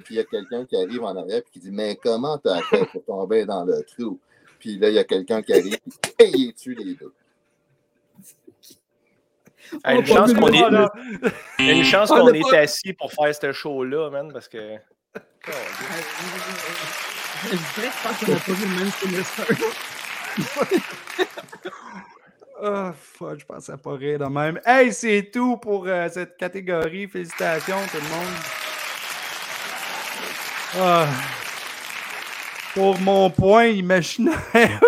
Puis 0.05 0.15
il 0.15 0.17
y 0.17 0.21
a 0.21 0.25
quelqu'un 0.25 0.65
qui 0.65 0.77
arrive 0.77 1.03
en 1.03 1.17
arrière 1.17 1.39
et 1.39 1.45
qui 1.53 1.59
dit 1.59 1.73
Mais 1.73 1.97
comment 1.97 2.39
t'as 2.39 2.63
fait 2.63 2.85
pour 2.87 3.05
tomber 3.05 3.45
dans 3.45 3.65
le 3.65 3.83
trou? 3.83 4.21
Puis 4.59 4.79
là, 4.79 4.89
il 4.89 4.95
y 4.95 4.99
a 4.99 5.05
quelqu'un 5.05 5.43
qui 5.43 5.53
arrive 5.53 5.79
et 6.19 6.29
il 6.29 6.55
tue 6.55 6.75
les 6.75 6.95
deux. 6.95 7.13
une, 9.85 10.07
chance 10.07 10.33
qu'on 10.35 10.53
est, 10.53 10.63
une 11.59 11.85
chance 11.85 12.09
qu'on 12.11 12.33
est 12.33 12.57
assis 12.57 12.93
pour 12.93 13.13
faire 13.13 13.35
ce 13.35 13.53
show-là, 13.53 14.11
man, 14.11 14.33
parce 14.33 14.49
que. 14.49 14.77
Je 17.43 17.57
pense 18.03 18.19
qu'on 18.19 18.33
n'a 18.33 18.39
pas 18.39 18.53
vu 18.53 18.67
le 18.67 18.75
même 18.79 18.93
Oh, 22.63 22.91
fuck, 22.95 23.41
je 23.41 23.47
pensais 23.47 23.77
pas 23.79 23.95
rire 23.95 24.19
de 24.19 24.27
même. 24.27 24.61
Hey, 24.67 24.93
c'est 24.93 25.31
tout 25.33 25.57
pour 25.57 25.87
euh, 25.87 26.09
cette 26.13 26.37
catégorie. 26.37 27.09
Félicitations, 27.09 27.79
tout 27.91 27.97
le 27.97 28.03
monde. 28.03 28.35
Ah. 30.79 31.07
Pour 32.75 33.01
mon 33.01 33.31
point 33.31 33.67
imaginaire. 33.67 34.39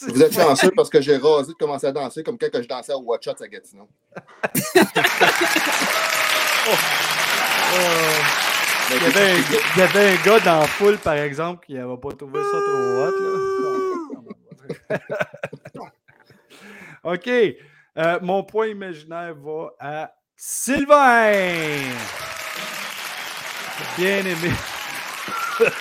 Vous 0.00 0.22
êtes 0.22 0.34
chanceux 0.34 0.72
parce 0.72 0.90
que 0.90 1.00
j'ai 1.00 1.16
rasé 1.16 1.52
de 1.52 1.56
commencer 1.56 1.86
à 1.86 1.92
danser 1.92 2.22
comme 2.24 2.38
quand 2.38 2.48
je 2.62 2.68
dansais 2.68 2.92
au 2.92 3.02
Watch 3.02 3.26
Out 3.28 3.42
à 3.42 3.48
Gatineau. 3.48 3.88
Il 8.90 9.02
y, 9.02 9.06
avait 9.06 9.32
un, 9.32 9.36
il 9.36 9.78
y 9.78 9.82
avait 9.82 10.08
un 10.12 10.24
gars 10.24 10.40
dans 10.40 10.60
la 10.60 10.66
foule, 10.66 10.96
par 10.96 11.14
exemple, 11.14 11.66
qui 11.66 11.74
n'avait 11.74 11.96
pas 11.96 12.12
trouvé 12.12 12.40
ça 12.42 12.58
trop 12.58 13.04
hot. 13.04 13.12
Là. 14.88 14.98
OK. 17.12 17.28
Euh, 17.28 18.18
mon 18.22 18.44
point 18.44 18.68
imaginaire 18.68 19.34
va 19.34 19.74
à 19.78 20.14
Sylvain. 20.36 21.32
Bien 23.98 24.18
aimé. 24.20 24.52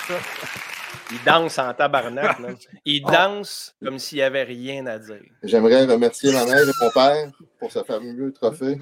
Il 1.12 1.24
danse 1.24 1.58
en 1.60 1.74
tabarnak. 1.74 2.40
Là. 2.40 2.50
Il 2.84 3.02
danse 3.04 3.74
comme 3.82 4.00
s'il 4.00 4.18
n'y 4.18 4.24
avait 4.24 4.44
rien 4.44 4.86
à 4.88 5.00
dire. 5.00 5.22
J'aimerais 5.44 5.86
remercier 5.86 6.34
ma 6.34 6.46
mère 6.46 6.68
et 6.68 6.72
mon 6.82 6.92
père 6.92 7.32
pour 7.60 7.72
ce 7.72 7.84
fameux 7.84 8.34
trophée. 8.34 8.78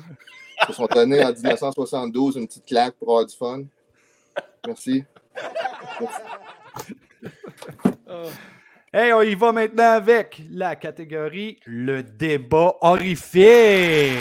Ils 0.61 0.67
se 0.67 0.73
sont 0.73 0.87
donnés 0.87 1.23
en 1.23 1.31
1972 1.31 2.37
une 2.37 2.47
petite 2.47 2.65
claque 2.65 2.95
pour 2.95 3.09
avoir 3.09 3.25
du 3.25 3.35
fun. 3.35 3.65
Merci. 4.67 5.03
Hey, 8.93 9.11
on 9.11 9.21
y 9.21 9.35
va 9.35 9.51
maintenant 9.51 9.91
avec 9.91 10.41
la 10.49 10.75
catégorie 10.75 11.59
le 11.65 12.01
débat 12.01 12.75
horrifique. 12.81 14.13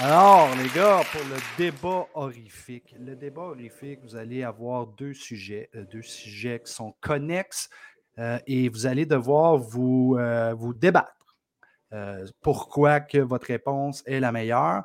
Alors, 0.00 0.48
les 0.56 0.68
gars, 0.70 1.02
pour 1.12 1.20
le 1.20 1.36
débat 1.56 2.08
horrifique, 2.14 2.92
le 2.98 3.14
débat 3.14 3.42
horrifique, 3.42 4.00
vous 4.02 4.16
allez 4.16 4.42
avoir 4.42 4.86
deux 4.86 5.14
sujets, 5.14 5.70
euh, 5.76 5.84
deux 5.92 6.02
sujets 6.02 6.60
qui 6.64 6.72
sont 6.72 6.92
connexes 7.00 7.70
euh, 8.18 8.38
et 8.48 8.68
vous 8.68 8.86
allez 8.86 9.06
devoir 9.06 9.58
vous, 9.58 10.16
euh, 10.18 10.54
vous 10.54 10.74
débattre. 10.74 11.21
Euh, 11.92 12.26
pourquoi 12.40 13.00
que 13.00 13.18
votre 13.18 13.46
réponse 13.46 14.02
est 14.06 14.20
la 14.20 14.32
meilleure? 14.32 14.84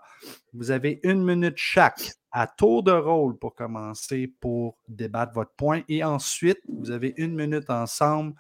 Vous 0.53 0.71
avez 0.71 0.99
une 1.03 1.23
minute 1.23 1.57
chaque 1.57 2.11
à 2.31 2.47
tour 2.47 2.83
de 2.83 2.91
rôle 2.91 3.37
pour 3.37 3.55
commencer 3.55 4.33
pour 4.39 4.77
débattre 4.87 5.33
votre 5.33 5.53
point 5.55 5.81
et 5.87 6.03
ensuite, 6.03 6.59
vous 6.67 6.91
avez 6.91 7.13
une 7.17 7.35
minute 7.35 7.69
ensemble 7.69 8.33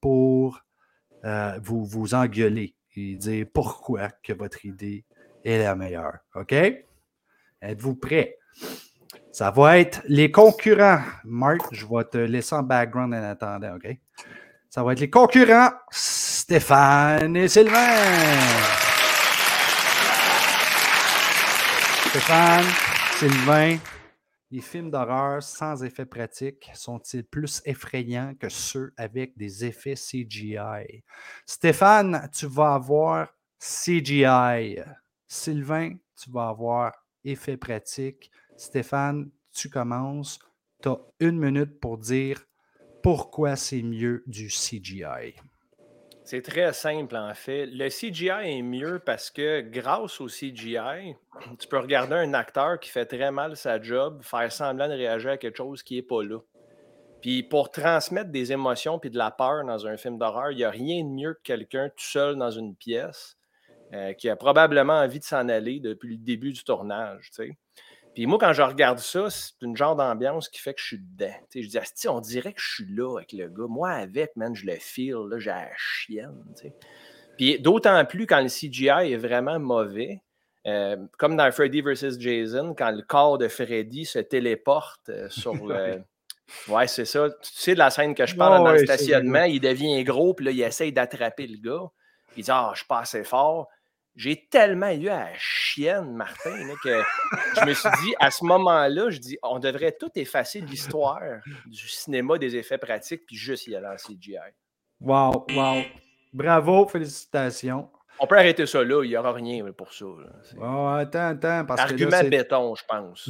pour 0.00 0.60
euh, 1.24 1.58
vous, 1.62 1.84
vous 1.84 2.14
engueuler 2.14 2.74
et 2.96 3.16
dire 3.16 3.46
pourquoi 3.52 4.08
que 4.22 4.32
votre 4.32 4.64
idée 4.64 5.04
est 5.44 5.58
la 5.58 5.76
meilleure. 5.76 6.18
OK? 6.34 6.52
Êtes-vous 7.62 7.96
prêts? 7.96 8.38
Ça 9.30 9.50
va 9.50 9.78
être 9.78 10.02
les 10.08 10.30
concurrents. 10.30 11.02
Marc, 11.24 11.60
je 11.72 11.84
vais 11.86 12.04
te 12.04 12.16
laisser 12.16 12.54
en 12.54 12.62
background 12.62 13.12
en 13.12 13.22
attendant, 13.22 13.76
OK? 13.76 13.98
Ça 14.70 14.82
va 14.82 14.92
être 14.92 15.00
les 15.00 15.10
concurrents 15.10 15.72
Stéphane 16.48 17.36
et 17.36 17.48
Sylvain. 17.48 18.38
Stéphane, 22.08 22.64
Sylvain, 23.18 23.78
les 24.52 24.60
films 24.60 24.92
d'horreur 24.92 25.42
sans 25.42 25.82
effets 25.82 26.06
pratiques 26.06 26.70
sont-ils 26.72 27.24
plus 27.24 27.60
effrayants 27.64 28.36
que 28.38 28.48
ceux 28.48 28.92
avec 28.96 29.36
des 29.36 29.64
effets 29.64 29.96
CGI? 29.96 31.02
Stéphane, 31.46 32.30
tu 32.32 32.46
vas 32.46 32.74
avoir 32.74 33.26
CGI. 33.58 34.78
Sylvain, 35.26 35.96
tu 36.16 36.30
vas 36.30 36.50
avoir 36.50 36.92
effets 37.24 37.56
pratiques. 37.56 38.30
Stéphane, 38.56 39.32
tu 39.52 39.68
commences. 39.68 40.38
Tu 40.80 40.90
as 40.90 40.98
une 41.18 41.40
minute 41.40 41.80
pour 41.80 41.98
dire 41.98 42.40
pourquoi 43.02 43.56
c'est 43.56 43.82
mieux 43.82 44.22
du 44.28 44.48
CGI? 44.48 45.34
C'est 46.26 46.42
très 46.42 46.72
simple 46.72 47.14
en 47.14 47.32
fait. 47.34 47.66
Le 47.66 47.88
CGI 47.88 48.58
est 48.58 48.62
mieux 48.62 48.98
parce 48.98 49.30
que 49.30 49.60
grâce 49.60 50.20
au 50.20 50.26
CGI, 50.26 51.14
tu 51.60 51.68
peux 51.68 51.78
regarder 51.78 52.16
un 52.16 52.34
acteur 52.34 52.80
qui 52.80 52.90
fait 52.90 53.06
très 53.06 53.30
mal 53.30 53.56
sa 53.56 53.80
job, 53.80 54.20
faire 54.24 54.50
semblant 54.50 54.88
de 54.88 54.94
réagir 54.94 55.30
à 55.30 55.36
quelque 55.36 55.58
chose 55.58 55.84
qui 55.84 55.94
n'est 55.94 56.02
pas 56.02 56.24
là. 56.24 56.40
Puis 57.20 57.44
pour 57.44 57.70
transmettre 57.70 58.30
des 58.32 58.50
émotions 58.50 58.98
puis 58.98 59.08
de 59.08 59.16
la 59.16 59.30
peur 59.30 59.64
dans 59.64 59.86
un 59.86 59.96
film 59.96 60.18
d'horreur, 60.18 60.50
il 60.50 60.56
n'y 60.56 60.64
a 60.64 60.70
rien 60.70 61.04
de 61.04 61.10
mieux 61.10 61.34
que 61.34 61.42
quelqu'un 61.44 61.90
tout 61.90 62.04
seul 62.04 62.34
dans 62.34 62.50
une 62.50 62.74
pièce 62.74 63.36
euh, 63.92 64.12
qui 64.12 64.28
a 64.28 64.34
probablement 64.34 64.98
envie 64.98 65.20
de 65.20 65.24
s'en 65.24 65.48
aller 65.48 65.78
depuis 65.78 66.16
le 66.16 66.16
début 66.16 66.52
du 66.52 66.64
tournage. 66.64 67.30
Tu 67.30 67.34
sais. 67.34 67.56
Puis 68.16 68.24
moi, 68.24 68.38
quand 68.40 68.54
je 68.54 68.62
regarde 68.62 68.98
ça, 68.98 69.28
c'est 69.28 69.60
une 69.60 69.76
genre 69.76 69.94
d'ambiance 69.94 70.48
qui 70.48 70.58
fait 70.58 70.72
que 70.72 70.80
je 70.80 70.86
suis 70.86 70.98
dedans. 70.98 71.34
je 71.54 71.60
dis, 71.68 72.08
on 72.08 72.20
dirait 72.20 72.54
que 72.54 72.62
je 72.62 72.76
suis 72.76 72.86
là 72.88 73.14
avec 73.18 73.34
le 73.34 73.46
gars. 73.46 73.66
Moi, 73.68 73.90
avec, 73.90 74.34
man, 74.36 74.56
je 74.56 74.64
le 74.64 74.76
feel, 74.76 75.16
là, 75.28 75.38
j'ai 75.38 75.50
la 75.50 75.68
chienne. 75.76 76.42
Puis 77.36 77.58
d'autant 77.60 78.02
plus 78.06 78.26
quand 78.26 78.40
le 78.40 78.48
CGI 78.48 79.12
est 79.12 79.18
vraiment 79.18 79.58
mauvais, 79.58 80.22
euh, 80.66 80.96
comme 81.18 81.36
dans 81.36 81.52
Freddy 81.52 81.82
vs. 81.82 82.18
Jason, 82.18 82.74
quand 82.74 82.90
le 82.90 83.02
corps 83.02 83.36
de 83.36 83.48
Freddy 83.48 84.06
se 84.06 84.20
téléporte 84.20 85.10
euh, 85.10 85.28
sur 85.28 85.54
le. 85.54 86.02
Ouais, 86.68 86.86
c'est 86.86 87.04
ça. 87.04 87.28
Tu 87.28 87.50
sais 87.54 87.74
de 87.74 87.80
la 87.80 87.90
scène 87.90 88.14
que 88.14 88.24
je 88.24 88.36
parle 88.36 88.62
dans 88.62 88.70
le 88.70 88.78
stationnement, 88.78 89.42
il 89.42 89.58
devient 89.58 90.04
gros, 90.04 90.32
puis 90.32 90.46
là, 90.46 90.52
il 90.52 90.62
essaye 90.62 90.92
d'attraper 90.92 91.48
le 91.48 91.58
gars. 91.58 91.90
Il 92.36 92.44
dit 92.44 92.50
Ah, 92.52 92.70
je 92.72 92.78
suis 92.78 92.86
pas 92.86 93.00
assez 93.00 93.24
fort 93.24 93.66
j'ai 94.16 94.46
tellement 94.50 94.90
eu 94.90 95.08
à 95.08 95.28
chienne, 95.36 96.14
Martin, 96.14 96.56
que 96.82 97.02
je 97.54 97.66
me 97.66 97.74
suis 97.74 97.90
dit, 98.02 98.14
à 98.18 98.30
ce 98.30 98.44
moment-là, 98.44 99.10
je 99.10 99.18
dis, 99.18 99.38
on 99.42 99.58
devrait 99.58 99.92
tout 99.92 100.10
effacer 100.16 100.60
l'histoire 100.62 101.20
du 101.66 101.88
cinéma 101.88 102.38
des 102.38 102.56
effets 102.56 102.78
pratiques, 102.78 103.26
puis 103.26 103.36
juste 103.36 103.66
y 103.66 103.76
aller 103.76 103.86
en 103.86 103.96
CGI. 103.96 104.38
Wow, 105.00 105.46
wow. 105.54 105.82
Bravo, 106.32 106.86
félicitations. 106.88 107.90
On 108.18 108.26
peut 108.26 108.38
arrêter 108.38 108.64
ça 108.64 108.82
là, 108.82 109.04
il 109.04 109.10
n'y 109.10 109.16
aura 109.16 109.32
rien 109.32 109.64
pour 109.72 109.92
ça. 109.92 110.06
Oh, 110.58 110.86
attends, 110.86 111.28
attends. 111.28 111.66
Parce 111.66 111.82
Argument 111.82 112.22
que 112.22 112.28
béton, 112.28 112.74
je 112.74 112.84
pense. 112.88 113.28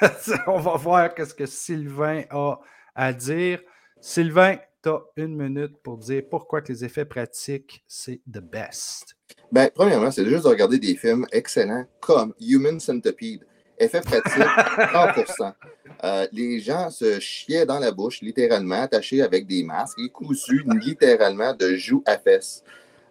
on 0.46 0.58
va 0.58 0.76
voir 0.76 1.10
ce 1.16 1.32
que 1.32 1.46
Sylvain 1.46 2.24
a 2.30 2.56
à 2.94 3.12
dire. 3.14 3.60
Sylvain, 4.00 4.58
tu 4.82 4.90
as 4.90 5.00
une 5.16 5.34
minute 5.34 5.78
pour 5.82 5.96
dire 5.96 6.22
pourquoi 6.30 6.60
que 6.60 6.70
les 6.70 6.84
effets 6.84 7.06
pratiques, 7.06 7.82
c'est 7.88 8.20
the 8.30 8.40
best. 8.40 9.17
Ben, 9.50 9.70
premièrement, 9.74 10.10
c'est 10.10 10.26
juste 10.26 10.44
de 10.44 10.48
regarder 10.48 10.78
des 10.78 10.94
films 10.94 11.26
excellents 11.32 11.84
comme 12.00 12.34
Human 12.40 12.78
Centipede. 12.78 13.46
Effet 13.78 14.00
pratique, 14.00 14.32
100%. 14.42 15.52
Euh, 16.04 16.26
les 16.32 16.60
gens 16.60 16.90
se 16.90 17.18
chiaient 17.18 17.64
dans 17.64 17.78
la 17.78 17.92
bouche, 17.92 18.20
littéralement, 18.20 18.82
attachés 18.82 19.22
avec 19.22 19.46
des 19.46 19.62
masques 19.62 19.98
et 19.98 20.08
cousus 20.08 20.64
littéralement 20.80 21.54
de 21.54 21.74
joues 21.76 22.02
à 22.06 22.18
fesses. 22.18 22.62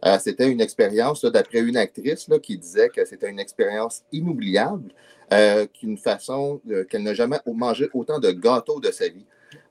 Euh, 0.05 0.17
c'était 0.19 0.49
une 0.49 0.61
expérience, 0.61 1.23
d'après 1.25 1.59
une 1.59 1.77
actrice 1.77 2.27
là, 2.27 2.37
qui 2.37 2.57
disait 2.57 2.89
que 2.89 3.03
c'était 3.05 3.29
une 3.29 3.39
expérience 3.39 4.03
inoubliable, 4.11 4.91
euh, 5.33 5.65
qu'une 5.65 5.97
façon 5.97 6.61
qu'elle 6.89 7.03
n'a 7.03 7.13
jamais 7.13 7.39
mangé 7.47 7.89
autant 7.93 8.19
de 8.19 8.31
gâteaux 8.31 8.79
de 8.79 8.91
sa 8.91 9.07
vie. 9.07 9.25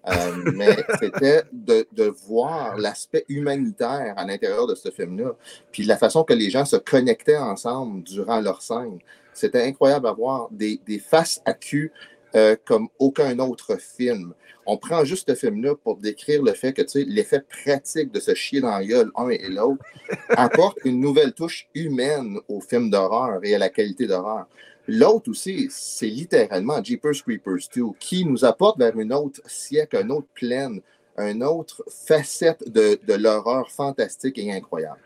Euh, 0.09 0.53
mais 0.55 0.77
c'était 1.01 1.43
de, 1.53 1.87
de, 1.93 2.05
voir 2.29 2.77
l'aspect 2.77 3.25
humanitaire 3.29 4.15
à 4.17 4.25
l'intérieur 4.25 4.67
de 4.69 4.75
ce 4.77 4.91
film-là, 4.91 5.35
puis 5.73 5.83
la 5.83 5.97
façon 5.97 6.23
que 6.23 6.33
les 6.33 6.49
gens 6.49 6.65
se 6.65 6.77
connectaient 6.77 7.37
ensemble 7.37 8.05
durant 8.05 8.41
leur 8.41 8.63
scène. 8.63 8.99
C'était 9.35 9.63
incroyable 9.63 10.07
à 10.07 10.13
voir 10.13 10.49
des, 10.53 10.81
des 10.87 11.01
faces 11.01 11.43
à 11.45 11.55
cul 11.55 11.93
euh, 12.37 12.57
comme 12.65 12.89
aucun 12.99 13.39
autre 13.39 13.77
film. 13.81 14.35
On 14.67 14.77
prend 14.77 15.05
juste 15.05 15.29
ce 15.31 15.35
film-là 15.35 15.75
pour 15.75 15.97
décrire 15.97 16.43
le 16.43 16.53
fait 16.53 16.73
que 16.73 16.83
l'effet 17.07 17.41
pratique 17.41 18.13
de 18.13 18.21
se 18.21 18.35
chier 18.35 18.61
dans 18.61 18.77
la 18.77 18.85
gueule 18.85 19.11
un 19.15 19.29
et 19.29 19.49
l'autre 19.49 19.83
apporte 20.31 20.79
une 20.85 21.01
nouvelle 21.01 21.33
touche 21.33 21.69
humaine 21.75 22.39
au 22.49 22.61
film 22.61 22.91
d'horreur 22.91 23.41
et 23.43 23.55
à 23.55 23.59
la 23.59 23.69
qualité 23.69 24.07
d'horreur. 24.07 24.47
L'autre 24.89 25.31
aussi, 25.31 25.67
c'est 25.71 26.07
littéralement 26.07 26.83
Jeepers 26.83 27.23
Creepers 27.23 27.69
2 27.75 27.83
qui 27.99 28.25
nous 28.25 28.45
apporte 28.45 28.79
vers 28.79 28.97
une 28.99 29.13
autre 29.13 29.41
siècle, 29.47 29.97
une 30.01 30.13
autre 30.13 30.29
plaine, 30.35 30.81
une 31.19 31.43
autre 31.43 31.83
facette 31.89 32.71
de, 32.71 32.99
de 33.05 33.15
l'horreur 33.15 33.71
fantastique 33.71 34.39
et 34.39 34.53
incroyable. 34.53 35.01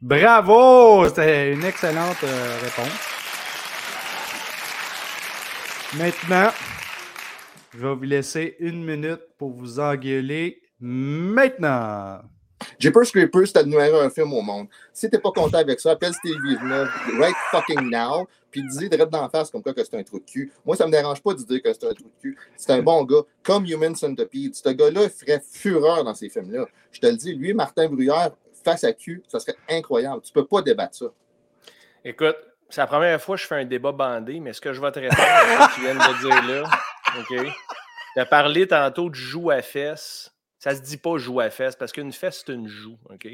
Bravo! 0.00 1.08
C'était 1.08 1.52
une 1.52 1.64
excellente 1.64 2.22
euh, 2.22 2.58
réponse. 2.62 3.16
Maintenant, 5.96 6.50
je 7.72 7.78
vais 7.78 7.94
vous 7.94 8.02
laisser 8.02 8.56
une 8.60 8.84
minute 8.84 9.22
pour 9.38 9.50
vous 9.50 9.80
engueuler 9.80 10.62
maintenant. 10.78 12.20
Jeepers 12.78 13.10
Creepers, 13.10 13.48
c'est 13.48 13.62
le 13.62 13.70
numéro 13.70 13.96
un 13.98 14.10
film 14.10 14.32
au 14.32 14.42
monde. 14.42 14.66
Si 14.92 15.08
t'es 15.08 15.18
pas 15.18 15.30
content 15.30 15.58
avec 15.58 15.80
ça, 15.80 15.92
appelle 15.92 16.12
Steve 16.12 16.36
Villeneuve 16.42 16.88
right 17.18 17.36
fucking 17.50 17.90
now, 17.90 18.28
puis 18.50 18.62
dis 18.62 18.88
direct 18.88 19.10
d'en 19.10 19.28
face 19.30 19.50
comme 19.50 19.62
quoi 19.62 19.72
que 19.72 19.82
c'est 19.82 19.96
un 19.96 20.02
trou 20.02 20.18
de 20.18 20.24
cul. 20.24 20.52
Moi, 20.64 20.76
ça 20.76 20.86
me 20.86 20.92
dérange 20.92 21.22
pas 21.22 21.32
de 21.32 21.42
dire 21.42 21.62
que 21.62 21.72
c'est 21.72 21.84
un 21.84 21.94
trou 21.94 22.04
de 22.04 22.20
cul. 22.20 22.38
C'est 22.56 22.72
un 22.72 22.82
bon 22.82 23.04
gars, 23.04 23.22
comme 23.42 23.64
Human 23.64 23.94
Centipede. 23.94 24.54
Ce 24.54 24.68
gars-là 24.68 25.08
ferait 25.08 25.42
fureur 25.50 26.04
dans 26.04 26.14
ces 26.14 26.28
films-là. 26.28 26.66
Je 26.92 27.00
te 27.00 27.06
le 27.06 27.16
dis, 27.16 27.34
lui, 27.34 27.54
Martin 27.54 27.88
Bruyère, 27.88 28.32
face 28.62 28.84
à 28.84 28.92
cul, 28.92 29.22
ça 29.28 29.40
serait 29.40 29.56
incroyable. 29.70 30.20
Tu 30.22 30.32
peux 30.32 30.44
pas 30.44 30.60
débattre 30.60 30.96
ça. 30.96 31.06
Écoute, 32.04 32.36
c'est 32.68 32.80
la 32.80 32.86
première 32.86 33.20
fois 33.20 33.36
que 33.36 33.42
je 33.42 33.46
fais 33.46 33.54
un 33.54 33.64
débat 33.64 33.92
bandé, 33.92 34.40
mais 34.40 34.52
ce 34.52 34.60
que 34.60 34.72
je 34.72 34.80
vais 34.80 34.92
te 34.92 34.98
répondre 34.98 35.18
ce 35.22 35.68
que 35.68 35.74
tu 35.74 35.80
viens 35.80 35.94
de 35.94 36.20
dire 36.20 36.62
là, 36.62 36.68
OK? 37.18 37.52
Tu 38.14 38.20
as 38.20 38.26
parlé 38.26 38.66
tantôt 38.66 39.08
de 39.08 39.14
joue 39.14 39.50
à 39.50 39.62
fesses 39.62 40.35
ça 40.66 40.74
se 40.74 40.80
dit 40.82 40.96
pas 40.96 41.16
joue 41.16 41.38
à 41.38 41.48
fesse 41.48 41.76
parce 41.76 41.92
qu'une 41.92 42.12
fesse, 42.12 42.42
c'est 42.44 42.52
une 42.52 42.66
joue. 42.66 42.98
OK? 43.08 43.28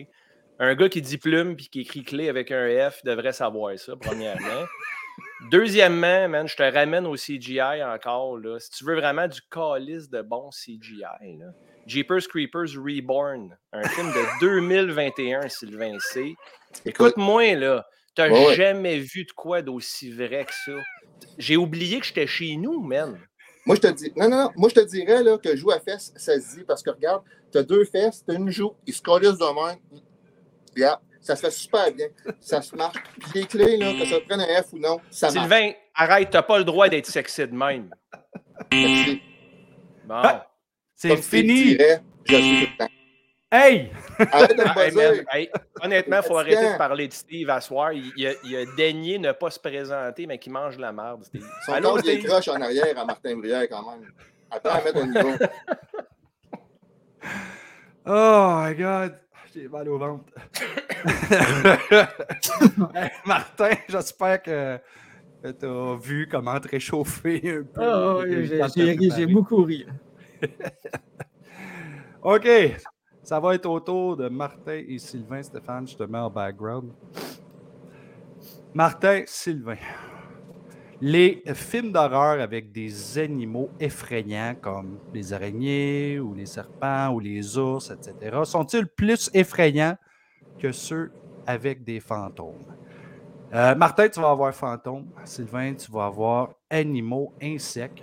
Un 0.58 0.74
gars 0.74 0.90
qui 0.90 1.00
dit 1.00 1.16
plume 1.16 1.56
puis 1.56 1.70
qui 1.70 1.80
écrit 1.80 2.02
clé 2.02 2.28
avec 2.28 2.50
un 2.50 2.90
F 2.90 3.02
devrait 3.04 3.32
savoir 3.32 3.78
ça, 3.78 3.94
premièrement. 3.96 4.66
Deuxièmement, 5.50 6.28
man, 6.28 6.46
je 6.46 6.54
te 6.56 6.62
ramène 6.62 7.06
au 7.06 7.14
CGI 7.14 7.82
encore. 7.82 8.36
Là. 8.36 8.58
Si 8.58 8.70
tu 8.72 8.84
veux 8.84 8.96
vraiment 8.96 9.28
du 9.28 9.40
calice 9.50 10.10
de 10.10 10.20
bon 10.20 10.50
CGI, 10.50 11.38
là, 11.38 11.46
Jeepers 11.86 12.28
Creepers 12.28 12.76
Reborn, 12.76 13.56
un 13.72 13.88
film 13.88 14.08
de 14.12 14.40
2021, 14.40 15.48
Sylvain 15.48 15.98
C. 16.00 16.34
Écoute-moi, 16.84 17.54
là, 17.54 17.86
t'as 18.14 18.28
Ouais, 18.28 18.46
ouais. 18.48 18.54
jamais 18.54 18.98
vu 18.98 19.24
de 19.24 19.32
quoi 19.32 19.62
d'aussi 19.62 20.12
vrai 20.12 20.44
que 20.44 20.52
ça. 20.66 20.78
J'ai 21.38 21.56
oublié 21.56 21.98
que 21.98 22.04
j'étais 22.04 22.26
chez 22.26 22.56
nous, 22.56 22.82
man. 22.82 23.18
Moi, 23.64 23.76
je 23.76 23.80
te 23.80 23.86
dis, 23.88 24.12
non, 24.16 24.28
non, 24.28 24.36
non, 24.36 24.50
moi, 24.56 24.68
je 24.68 24.74
te 24.74 24.84
dirais 24.86 25.22
là, 25.22 25.38
que 25.38 25.54
jouer 25.56 25.74
à 25.74 25.80
fesses, 25.80 26.12
ça 26.16 26.40
se 26.40 26.56
dit, 26.56 26.64
parce 26.64 26.82
que 26.82 26.90
regarde, 26.90 27.22
tu 27.52 27.58
as 27.58 27.62
deux 27.62 27.84
fesses, 27.84 28.24
tu 28.24 28.34
as 28.34 28.38
une 28.38 28.50
joue, 28.50 28.72
ils 28.86 28.94
se 28.94 29.02
collent 29.02 29.22
de 29.22 29.70
même. 29.70 29.78
Ça 31.20 31.36
se 31.36 31.40
fait 31.40 31.50
super 31.52 31.92
bien. 31.92 32.08
Ça 32.40 32.60
se 32.60 32.74
marche. 32.74 32.96
Puis 33.20 33.40
les 33.40 33.46
clés, 33.46 33.76
là, 33.76 33.92
que 33.92 34.04
ça 34.04 34.20
prenne 34.20 34.40
un 34.40 34.62
F 34.62 34.72
ou 34.72 34.78
non, 34.78 34.98
ça 35.10 35.30
marche. 35.30 35.38
Sylvain, 35.38 35.72
arrête, 35.94 36.30
t'as 36.30 36.42
pas 36.42 36.58
le 36.58 36.64
droit 36.64 36.88
d'être 36.88 37.06
sexy 37.06 37.46
de 37.46 37.54
même. 37.54 37.94
Merci. 38.72 39.22
Bon. 40.04 40.14
Ah. 40.16 40.46
C'est 40.96 41.16
fini. 41.16 41.76
je 42.24 42.34
suis 42.34 42.66
tout 42.66 42.72
le 42.72 42.78
temps. 42.78 42.91
Hey! 43.54 43.92
Arrête 44.18 44.56
de 44.56 44.62
me 44.62 44.66
Ah, 44.66 44.74
hey, 44.80 44.90
buzzer. 44.90 45.16
man, 45.16 45.24
hey, 45.32 45.50
honnêtement, 45.82 46.16
il 46.16 46.22
faut 46.26 46.38
arrêter 46.38 46.72
de 46.72 46.78
parler 46.78 47.06
de 47.08 47.12
Steve 47.12 47.50
à 47.50 47.60
soir. 47.60 47.92
Il, 47.92 48.10
il 48.16 48.26
a, 48.26 48.32
il 48.44 48.56
a 48.56 48.64
daigné 48.76 49.18
ne 49.18 49.32
pas 49.32 49.50
se 49.50 49.60
présenter, 49.60 50.26
mais 50.26 50.38
qu'il 50.38 50.52
mange 50.52 50.76
de 50.76 50.80
la 50.80 50.90
merde, 50.90 51.22
Steve. 51.24 51.46
Son 51.66 51.72
Allô, 51.74 51.90
corps, 51.90 51.98
Steve? 51.98 52.24
croche 52.24 52.48
en 52.48 52.60
arrière 52.62 52.98
à 52.98 53.04
Martin 53.04 53.36
Brière 53.36 53.68
quand 53.68 53.90
même. 53.90 54.10
Attends 54.50 54.70
à 54.70 54.82
mettre 54.82 55.00
au 55.02 55.06
niveau. 55.06 55.30
Oh 58.04 58.54
my 58.64 58.74
god! 58.74 59.16
J'ai 59.54 59.68
mal 59.68 59.88
au 59.88 59.96
ventre. 59.96 60.24
Hey, 62.94 63.10
Martin, 63.26 63.70
j'espère 63.88 64.42
que 64.42 64.78
tu 65.44 65.66
as 65.66 65.96
vu 66.00 66.26
comment 66.28 66.58
te 66.58 66.66
réchauffer 66.68 67.40
un 67.44 67.62
peu. 67.62 67.80
Préparé. 67.80 68.98
j'ai 69.16 69.26
beaucoup 69.26 69.62
ri. 69.62 69.86
OK. 72.22 72.48
Ça 73.22 73.38
va 73.38 73.54
être 73.54 73.66
au 73.66 73.78
tour 73.78 74.16
de 74.16 74.28
Martin 74.28 74.82
et 74.88 74.98
Sylvain. 74.98 75.42
Stéphane, 75.42 75.86
je 75.86 75.96
te 75.96 76.02
mets 76.02 76.18
en 76.18 76.28
background. 76.28 76.92
Martin, 78.74 79.22
Sylvain. 79.26 79.76
Les 81.00 81.42
films 81.54 81.92
d'horreur 81.92 82.40
avec 82.40 82.72
des 82.72 83.18
animaux 83.18 83.70
effrayants 83.78 84.54
comme 84.60 84.98
les 85.12 85.32
araignées 85.32 86.18
ou 86.18 86.34
les 86.34 86.46
serpents 86.46 87.10
ou 87.10 87.20
les 87.20 87.58
ours, 87.58 87.90
etc., 87.90 88.38
sont-ils 88.44 88.86
plus 88.86 89.30
effrayants 89.34 89.96
que 90.58 90.72
ceux 90.72 91.12
avec 91.46 91.84
des 91.84 92.00
fantômes? 92.00 92.64
Euh, 93.52 93.74
Martin, 93.74 94.08
tu 94.08 94.20
vas 94.20 94.30
avoir 94.30 94.54
fantômes. 94.54 95.06
Sylvain, 95.24 95.74
tu 95.74 95.90
vas 95.92 96.06
avoir 96.06 96.54
animaux, 96.70 97.32
insectes. 97.42 98.02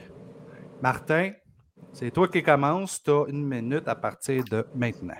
Martin, 0.81 1.31
c'est 1.93 2.11
toi 2.11 2.27
qui 2.27 2.41
commences. 2.43 3.01
Tu 3.03 3.11
as 3.11 3.25
une 3.27 3.45
minute 3.45 3.87
à 3.87 3.95
partir 3.95 4.43
de 4.45 4.65
maintenant. 4.75 5.15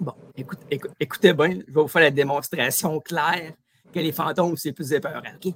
Bon, 0.00 0.12
écoute, 0.36 0.58
écoute- 0.70 0.92
écoutez 1.00 1.32
bien, 1.32 1.50
je 1.50 1.56
vais 1.74 1.82
vous 1.82 1.88
faire 1.88 2.02
la 2.02 2.10
démonstration 2.10 3.00
claire 3.00 3.52
que 3.92 3.98
les 4.00 4.12
fantômes, 4.12 4.56
c'est 4.56 4.72
plus 4.72 4.92
épeurant, 4.92 5.20
OK? 5.20 5.52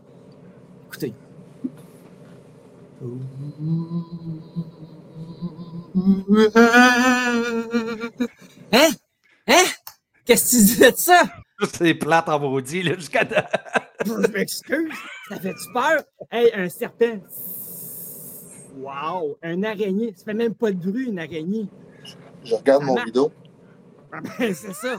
Écoutez. 0.86 1.14
Hein? 8.72 8.90
Hein? 9.46 9.64
Qu'est-ce 10.24 10.44
que 10.44 10.50
tu 10.50 10.56
disais 10.64 10.92
de 10.92 10.96
ça? 10.96 11.22
C'est 11.74 11.94
plate 11.94 12.28
en 12.28 12.38
maudit, 12.38 12.82
là, 12.82 12.94
jusqu'à. 12.94 13.26
Je 14.06 14.12
m'excuse. 14.32 14.94
Ça 15.28 15.36
fait-tu 15.38 15.72
peur? 15.74 16.02
Hey, 16.30 16.50
un 16.54 16.68
serpent. 16.68 17.20
Wow! 18.80 19.36
Un 19.42 19.62
araignée. 19.62 20.12
Ça 20.16 20.24
fait 20.24 20.34
même 20.34 20.54
pas 20.54 20.70
de 20.72 20.76
bruit, 20.90 21.06
une 21.08 21.18
araignée. 21.18 21.66
Je 22.44 22.54
regarde 22.54 22.80
Ça 22.82 22.86
mon 22.86 22.94
marche. 22.94 23.06
rideau. 23.06 23.32
Ah 24.12 24.20
ben, 24.20 24.30
c'est 24.54 24.72
ça. 24.74 24.96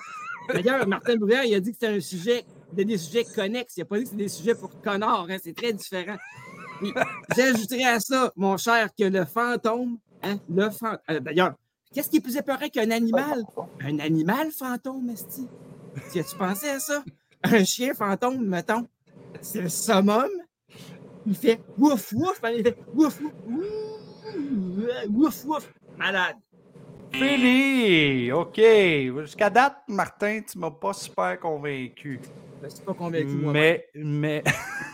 D'ailleurs, 0.54 0.88
Martin 0.88 1.16
Bruyère, 1.18 1.44
il 1.46 1.54
a 1.56 1.60
dit 1.60 1.72
que 1.72 1.78
c'était 1.80 1.96
un 1.96 2.00
sujet, 2.00 2.44
des 2.74 2.86
des 2.86 2.98
sujets 2.98 3.24
connexes. 3.26 3.78
Il 3.78 3.82
n'a 3.82 3.86
pas 3.86 3.98
dit 3.98 4.04
que 4.04 4.10
c'était 4.10 4.24
des 4.24 4.30
sujets 4.30 4.56
pour 4.56 4.70
connards. 4.82 5.28
hein. 5.30 5.38
C'est 5.44 5.56
très 5.56 5.74
différent. 5.74 6.18
J'ajouterais 7.36 7.84
à 7.86 8.00
ça, 8.00 8.32
mon 8.36 8.58
cher, 8.58 8.90
que 8.98 9.04
le 9.04 9.26
fantôme, 9.26 9.98
hein, 10.24 10.38
le 10.50 10.70
fantôme. 10.70 11.20
D'ailleurs, 11.22 11.54
qu'est-ce 11.94 12.10
qui 12.10 12.18
est 12.18 12.22
plus 12.22 12.36
épeurant 12.38 12.68
qu'un 12.70 12.90
animal? 12.92 13.44
Un 13.82 14.00
animal 14.00 14.52
fantôme, 14.52 15.10
Esti. 15.10 15.48
Tu 16.12 16.20
as-tu 16.20 16.36
pensé 16.38 16.70
à 16.70 16.80
ça? 16.80 17.04
Un 17.44 17.64
chien 17.64 17.94
fantôme, 17.94 18.44
mettons. 18.46 18.88
C'est 19.42 19.62
le 19.62 19.70
summum. 19.70 20.30
Il 21.26 21.36
fait 21.36 21.60
wouf 21.78 22.12
wouf, 22.14 22.40
hein, 22.44 22.52
il 22.56 22.64
fait 22.64 22.78
wouf 22.94 23.20
wouf, 23.22 23.34
ouh, 23.48 25.12
wouf 25.24 25.46
wouf. 25.46 25.74
Malade. 25.98 26.36
Fini! 27.12 28.32
OK. 28.32 28.60
Jusqu'à 29.22 29.50
date, 29.50 29.76
Martin, 29.88 30.40
tu 30.50 30.58
m'as 30.58 30.72
pas 30.72 30.94
super 30.94 31.38
convaincu. 31.40 32.20
Je 32.64 32.70
suis 32.70 32.84
pas 32.84 32.94
convaincu, 32.94 33.26
moi. 33.26 33.52
Mais, 33.54 33.88
mais, 33.96 34.44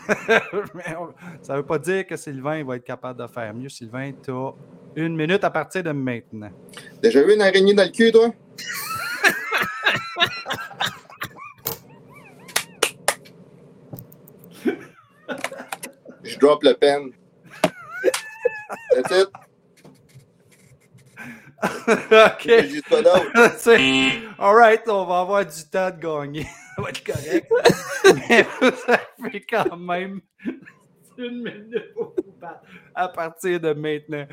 mais 0.74 0.96
on- 0.98 1.14
ça 1.42 1.56
veut 1.56 1.62
pas 1.62 1.78
dire 1.78 2.06
que 2.06 2.16
Sylvain 2.16 2.64
va 2.64 2.76
être 2.76 2.84
capable 2.84 3.20
de 3.20 3.26
faire 3.26 3.54
mieux. 3.54 3.68
Sylvain, 3.68 4.10
tu 4.22 4.30
as 4.32 4.52
une 4.96 5.14
minute 5.16 5.44
à 5.44 5.50
partir 5.50 5.82
de 5.84 5.92
maintenant. 5.92 6.50
Déjà 7.02 7.22
vu 7.22 7.34
une 7.34 7.40
araignée 7.42 7.74
dans 7.74 7.84
le 7.84 7.90
cul, 7.90 8.10
toi? 8.10 8.30
Je 16.38 16.46
drop 16.46 16.62
le 16.62 16.74
pen. 16.74 17.12
That's 18.94 19.10
it. 19.10 19.28
OK. 21.90 22.46
All 24.38 24.54
right, 24.54 24.88
on 24.88 25.04
va 25.06 25.20
avoir 25.20 25.44
du 25.44 25.64
temps 25.68 25.90
de 25.90 26.00
gagner. 26.00 26.46
Ça 26.76 26.82
va 26.82 26.90
être 26.90 27.04
correct. 27.04 27.52
Mais 28.28 28.46
ça 28.86 29.00
fait 29.30 29.40
quand 29.40 29.76
même 29.76 30.20
une 31.16 31.42
minute 31.42 31.92
pour 31.92 32.14
vous 32.16 32.32
battre 32.40 32.62
à 32.94 33.08
partir 33.08 33.58
de 33.58 33.72
maintenant. 33.72 34.26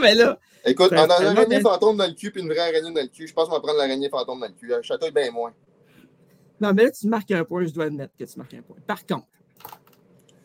mais 0.00 0.14
là, 0.14 0.38
Écoute, 0.64 0.92
on 0.92 0.96
a 0.96 1.20
une 1.20 1.36
araignée 1.36 1.60
fantôme 1.60 1.98
dans 1.98 2.06
le 2.06 2.14
cul 2.14 2.30
puis 2.30 2.40
une 2.40 2.48
vraie 2.48 2.60
araignée 2.60 2.90
dans 2.90 3.02
le 3.02 3.08
cul. 3.08 3.26
Je 3.28 3.34
pense 3.34 3.48
qu'on 3.48 3.54
va 3.56 3.60
prendre 3.60 3.76
l'araignée 3.76 4.08
fantôme 4.08 4.40
dans 4.40 4.46
le 4.46 4.54
cul. 4.54 4.68
Le 4.68 4.80
château 4.80 5.06
est 5.06 5.10
bien 5.10 5.30
moins. 5.30 5.52
non, 6.58 6.72
mais 6.72 6.84
là, 6.84 6.90
tu 6.90 7.06
marques 7.06 7.30
un 7.32 7.44
point, 7.44 7.66
je 7.66 7.74
dois 7.74 7.84
admettre 7.84 8.14
que 8.18 8.24
tu 8.24 8.38
marques 8.38 8.54
un 8.54 8.62
point. 8.62 8.78
Par 8.86 9.04
contre, 9.04 9.26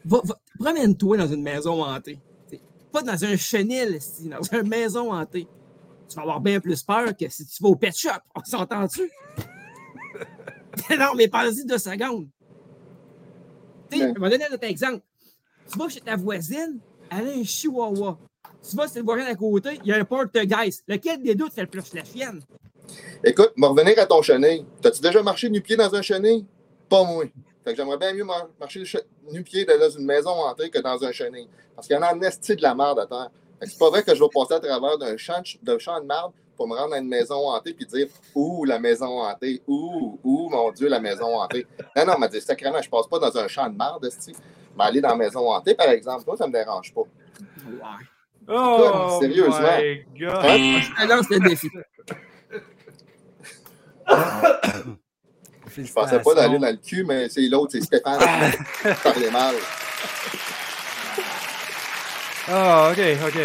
va- 0.07 0.21
va- 0.23 0.39
promène-toi 0.59 1.17
dans 1.17 1.27
une 1.27 1.43
maison 1.43 1.83
hantée. 1.83 2.19
T'sais, 2.47 2.61
pas 2.91 3.01
dans 3.01 3.23
un 3.23 3.35
chenil, 3.37 3.99
dans 4.25 4.41
une 4.41 4.67
maison 4.67 5.13
hantée. 5.13 5.47
Tu 6.09 6.15
vas 6.15 6.21
avoir 6.21 6.39
bien 6.39 6.59
plus 6.59 6.81
peur 6.83 7.15
que 7.15 7.29
si 7.29 7.45
tu 7.45 7.61
vas 7.61 7.69
au 7.69 7.75
pet 7.75 7.95
shop. 7.95 8.09
On 8.35 8.43
s'entend-tu? 8.43 9.09
non, 10.97 11.13
mais 11.15 11.27
pense-y 11.27 11.65
deux 11.65 11.77
secondes. 11.77 12.27
Tu 13.91 13.97
sais, 13.99 14.13
je 14.15 14.19
vais 14.21 14.29
donner 14.29 14.45
un 14.49 14.53
autre 14.53 14.63
exemple. 14.63 15.01
Tu 15.71 15.77
vas 15.77 15.89
chez 15.89 16.01
ta 16.01 16.15
voisine, 16.15 16.79
elle 17.09 17.27
a 17.27 17.31
un 17.31 17.43
chihuahua. 17.43 18.17
Tu 18.69 18.75
vas 18.75 18.87
chez 18.87 18.99
le 18.99 19.05
voisin 19.05 19.25
à 19.25 19.35
côté, 19.35 19.79
il 19.83 19.87
y 19.87 19.93
a 19.93 19.97
un 19.97 20.05
poltergeist. 20.05 20.83
Lequel 20.87 21.21
des 21.21 21.35
deux 21.35 21.47
te 21.49 21.53
fait 21.53 21.61
le 21.61 21.67
plus 21.67 21.93
la 21.93 22.03
chienne? 22.03 22.41
Écoute, 23.23 23.51
me 23.57 23.67
revenir 23.67 23.99
à 23.99 24.05
ton 24.05 24.21
chenil. 24.21 24.65
T'as-tu 24.81 25.01
déjà 25.01 25.21
marché 25.23 25.49
nu-pied 25.49 25.75
dans 25.75 25.93
un 25.93 26.01
chenil? 26.01 26.45
Pas 26.89 27.03
moi. 27.03 27.25
Fait 27.67 27.73
que 27.73 27.77
j'aimerais 27.81 27.97
bien 27.97 28.13
mieux 28.13 28.23
mar- 28.23 28.47
marcher 28.61 28.83
che- 28.85 29.03
nu-pied 29.29 29.65
dans 29.65 29.89
une 29.89 30.05
maison 30.05 30.29
hantée 30.29 30.69
que 30.69 30.79
dans 30.79 31.03
un 31.03 31.11
chenil. 31.11 31.49
Parce 31.75 31.85
qu'il 31.85 31.97
y 31.97 31.99
en 31.99 32.01
a 32.01 32.13
un 32.13 32.21
esti 32.21 32.55
de 32.55 32.61
la 32.61 32.73
merde 32.73 32.99
à 32.99 33.05
terre. 33.05 33.29
C'est 33.63 33.77
pas 33.77 33.89
vrai 33.89 34.03
que 34.03 34.15
je 34.15 34.23
vais 34.23 34.29
passer 34.33 34.53
à 34.53 34.59
travers 34.61 34.97
d'un 34.97 35.17
champ 35.17 35.41
de, 35.61 35.77
champ 35.77 35.99
de 35.99 36.05
merde 36.05 36.31
pour 36.55 36.65
me 36.65 36.77
rendre 36.77 36.93
à 36.93 36.99
une 36.99 37.09
maison 37.09 37.49
hantée 37.49 37.73
puis 37.73 37.85
dire 37.85 38.07
Ouh, 38.35 38.63
la 38.63 38.79
maison 38.79 39.19
hantée, 39.21 39.61
ouh, 39.67 40.17
ouh, 40.23 40.49
mon 40.49 40.71
Dieu, 40.71 40.87
la 40.87 41.01
maison 41.01 41.41
hantée. 41.41 41.67
Non, 41.97 42.05
non, 42.05 42.17
m'a 42.17 42.29
dit 42.29 42.39
sacrément, 42.39 42.81
je 42.81 42.89
passe 42.89 43.07
pas 43.07 43.19
dans 43.19 43.37
un 43.37 43.49
champ 43.49 43.67
de 43.69 43.75
merde, 43.77 44.05
esti. 44.05 44.31
Mais 44.77 44.85
aller 44.85 45.01
dans 45.01 45.09
la 45.09 45.15
maison 45.17 45.51
hantée, 45.51 45.75
par 45.75 45.89
exemple, 45.89 46.23
moi, 46.25 46.37
ça 46.37 46.47
me 46.47 46.53
dérange 46.53 46.93
pas. 46.93 47.01
Ouais. 47.01 48.05
Oh, 48.47 49.17
Sérieusement. 49.19 49.77
my 49.77 50.05
God. 50.17 50.35
Hein? 50.41 50.79
Je 50.79 51.03
te 51.03 51.07
lance 51.09 51.29
le 51.29 51.39
défi. 51.49 51.67
Je 55.77 55.91
pensais 55.93 56.19
pas 56.19 56.33
d'aller 56.33 56.57
dans 56.59 56.69
le 56.69 56.77
cul, 56.77 57.03
mais 57.03 57.29
c'est 57.29 57.47
l'autre, 57.47 57.73
c'est 57.73 57.81
Stéphane 57.81 58.19
qui 58.81 58.89
parlait 59.03 59.31
mal. 59.31 59.55
Ah, 62.49 62.91
OK, 62.91 62.99
OK. 63.27 63.39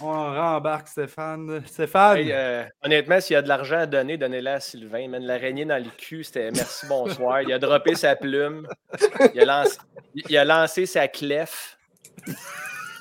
On 0.00 0.12
rembarque 0.12 0.88
Stéphane. 0.88 1.62
Stéphane, 1.66 2.18
Hey, 2.18 2.32
euh, 2.32 2.64
honnêtement, 2.82 3.20
s'il 3.20 3.34
y 3.34 3.36
a 3.36 3.42
de 3.42 3.48
l'argent 3.48 3.78
à 3.78 3.86
donner, 3.86 4.16
donnez-le 4.16 4.50
à 4.50 4.60
Sylvain. 4.60 5.08
Man, 5.08 5.24
l'araignée 5.24 5.64
dans 5.64 5.82
le 5.82 5.90
cul, 5.96 6.24
c'était 6.24 6.50
merci, 6.50 6.86
bonsoir. 6.86 7.42
Il 7.42 7.52
a 7.52 7.58
droppé 7.58 7.94
sa 7.94 8.14
plume. 8.16 8.66
Il 9.34 9.40
a 9.40 9.44
lancé, 9.44 9.78
il 10.28 10.36
a 10.36 10.44
lancé 10.44 10.86
sa 10.86 11.08
clef. 11.08 11.78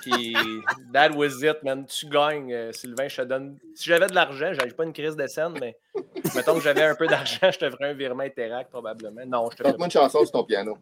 Puis, 0.04 0.36
that 0.94 1.12
was 1.12 1.42
it, 1.44 1.64
man. 1.64 1.86
Tu 1.86 2.06
gagnes, 2.08 2.54
euh, 2.54 2.72
Sylvain. 2.72 3.08
Je 3.08 3.18
te 3.18 3.22
donne. 3.24 3.58
Si 3.76 3.86
j'avais 3.90 4.08
de 4.08 4.16
l'argent, 4.16 4.52
j'avais 4.54 4.72
pas 4.72 4.84
une 4.84 4.94
crise 4.94 5.16
de 5.16 5.28
scène, 5.28 5.54
mais 5.60 5.76
mettons 6.36 6.56
que 6.56 6.62
j'avais 6.62 6.84
un 6.84 6.96
peu 6.96 7.08
d'argent, 7.08 7.50
je 7.52 7.58
te 7.60 7.70
ferais 7.70 7.90
un 7.90 7.94
virement 7.94 8.24
Interact, 8.24 8.70
probablement. 8.70 9.22
Non, 9.26 9.50
je 9.52 9.58
te 9.58 9.64
Chante-moi 9.64 9.86
une 9.88 9.92
chanson 9.92 10.20
sur 10.24 10.32
ton 10.32 10.44
piano. 10.44 10.78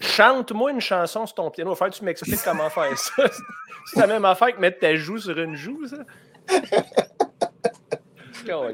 Chante-moi 0.00 0.70
une 0.70 0.80
chanson 0.80 1.26
sur 1.26 1.34
ton 1.34 1.50
piano. 1.50 1.74
Que 1.74 1.88
tu 1.90 2.04
m'expliques 2.04 2.42
comment 2.44 2.70
faire 2.70 2.96
ça. 2.96 3.24
C'est 3.86 4.00
la 4.00 4.06
même 4.06 4.24
affaire 4.24 4.54
que 4.54 4.60
mettre 4.60 4.78
ta 4.78 4.94
joue 4.94 5.18
sur 5.18 5.36
une 5.38 5.56
joue, 5.56 5.86
ça. 5.86 5.98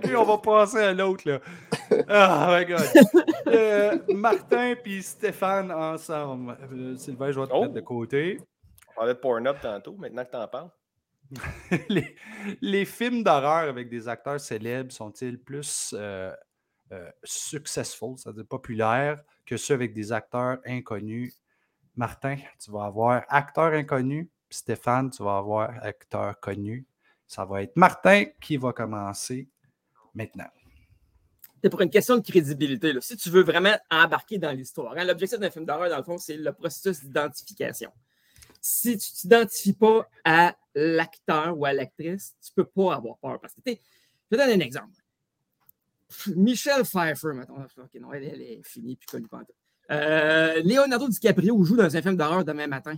Puis 0.02 0.14
on 0.16 0.24
va 0.24 0.38
passer 0.38 0.78
à 0.78 0.92
l'autre, 0.92 1.28
là. 1.28 1.38
Ah, 2.08 2.58
my 2.58 2.64
God. 2.66 2.80
Euh, 3.48 3.98
Martin 4.14 4.74
puis 4.82 5.02
Stéphane 5.02 5.70
ensemble. 5.72 6.56
Euh, 6.72 6.96
Sylvain, 6.96 7.30
je 7.32 7.40
vais 7.40 7.46
te 7.46 7.52
Oh. 7.52 7.62
mettre 7.62 7.74
de 7.74 7.80
côté. 7.80 8.40
On 8.94 9.00
parlait 9.00 9.14
de 9.14 9.18
Pornhub 9.18 9.57
tantôt, 9.61 9.96
maintenant 9.96 10.24
que 10.24 10.30
t'en 10.30 10.48
parles. 10.48 10.70
les, 11.88 12.16
les 12.61 12.85
films 12.85 13.22
d'horreur 13.22 13.68
avec 13.68 13.88
des 13.88 14.09
acteurs 14.09 14.40
célèbres 14.40 14.92
sont-ils 14.92 15.38
plus 15.38 15.94
euh, 15.98 16.33
euh, 16.92 17.11
successful, 17.24 18.16
c'est-à-dire 18.16 18.46
populaires, 18.46 19.22
que 19.46 19.57
ceux 19.57 19.74
avec 19.74 19.94
des 19.94 20.12
acteurs 20.12 20.59
inconnus? 20.66 21.35
Martin, 21.96 22.37
tu 22.62 22.70
vas 22.70 22.85
avoir 22.85 23.24
acteur 23.28 23.72
inconnu, 23.72 24.30
puis 24.48 24.59
Stéphane, 24.59 25.11
tu 25.11 25.22
vas 25.22 25.38
avoir 25.38 25.70
acteur 25.83 26.38
connu. 26.40 26.87
Ça 27.26 27.44
va 27.44 27.62
être 27.62 27.76
Martin 27.76 28.24
qui 28.40 28.57
va 28.57 28.72
commencer 28.72 29.48
maintenant. 30.14 30.48
C'est 31.62 31.70
pour 31.70 31.80
une 31.80 31.90
question 31.90 32.16
de 32.18 32.22
crédibilité. 32.22 32.92
là. 32.92 33.00
Si 33.00 33.16
tu 33.16 33.30
veux 33.30 33.42
vraiment 33.42 33.74
embarquer 33.90 34.37
dans 34.37 34.50
l'histoire, 34.50 34.94
hein, 34.98 35.04
l'objectif 35.04 35.38
d'un 35.38 35.50
film 35.50 35.64
d'horreur, 35.64 35.88
dans 35.88 35.96
le 35.96 36.02
fond, 36.02 36.18
c'est 36.18 36.37
le 36.37 36.52
processus 36.52 37.02
d'identification. 37.02 37.90
Si 38.66 38.96
tu 38.96 39.12
t'identifies 39.12 39.74
pas 39.74 40.09
à 40.24 40.57
l'acteur 40.74 41.59
ou 41.59 41.66
à 41.66 41.74
l'actrice, 41.74 42.35
tu 42.40 42.50
ne 42.57 42.62
peux 42.62 42.70
pas 42.70 42.94
avoir 42.94 43.18
peur. 43.18 43.38
Parce 43.38 43.53
que, 43.53 43.61
t'sais, 43.61 43.79
je 44.31 44.37
te 44.38 44.42
donne 44.42 44.59
un 44.59 44.64
exemple. 44.64 45.05
Michelle 46.35 46.85
Pfeiffer, 46.85 47.35
mettons. 47.35 47.62
Ok, 47.62 47.94
non, 48.00 48.14
elle, 48.14 48.40
est 48.40 48.62
finie 48.64 48.96
puis 48.96 49.07
connue 49.07 49.29
pas. 49.29 49.42
Euh, 49.90 50.62
Leonardo 50.64 51.07
DiCaprio 51.09 51.62
joue 51.62 51.77
dans 51.77 51.94
un 51.94 52.00
film 52.00 52.16
d'horreur 52.16 52.42
demain 52.42 52.66
matin. 52.66 52.96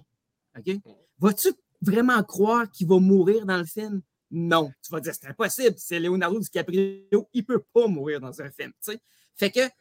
OK? 0.57 0.77
Vas-tu 1.19 1.49
vraiment 1.83 2.23
croire 2.23 2.71
qu'il 2.71 2.87
va 2.87 3.01
mourir 3.01 3.45
dans 3.45 3.59
le 3.59 3.65
film? 3.65 4.03
Non. 4.31 4.71
Tu 4.85 4.93
vas 4.93 5.01
dire, 5.01 5.15
c'est 5.21 5.27
impossible. 5.27 5.75
C'est 5.79 5.99
Leonardo 5.99 6.39
DiCaprio. 6.39 7.29
Il 7.33 7.41
ne 7.41 7.43
peut 7.43 7.65
pas 7.75 7.89
mourir 7.89 8.21
dans 8.21 8.41
un 8.41 8.53
film. 8.53 8.71
tu 8.85 8.93
sais? 8.93 9.01
Fait 9.35 9.51
que 9.51 9.67
tu 9.67 9.73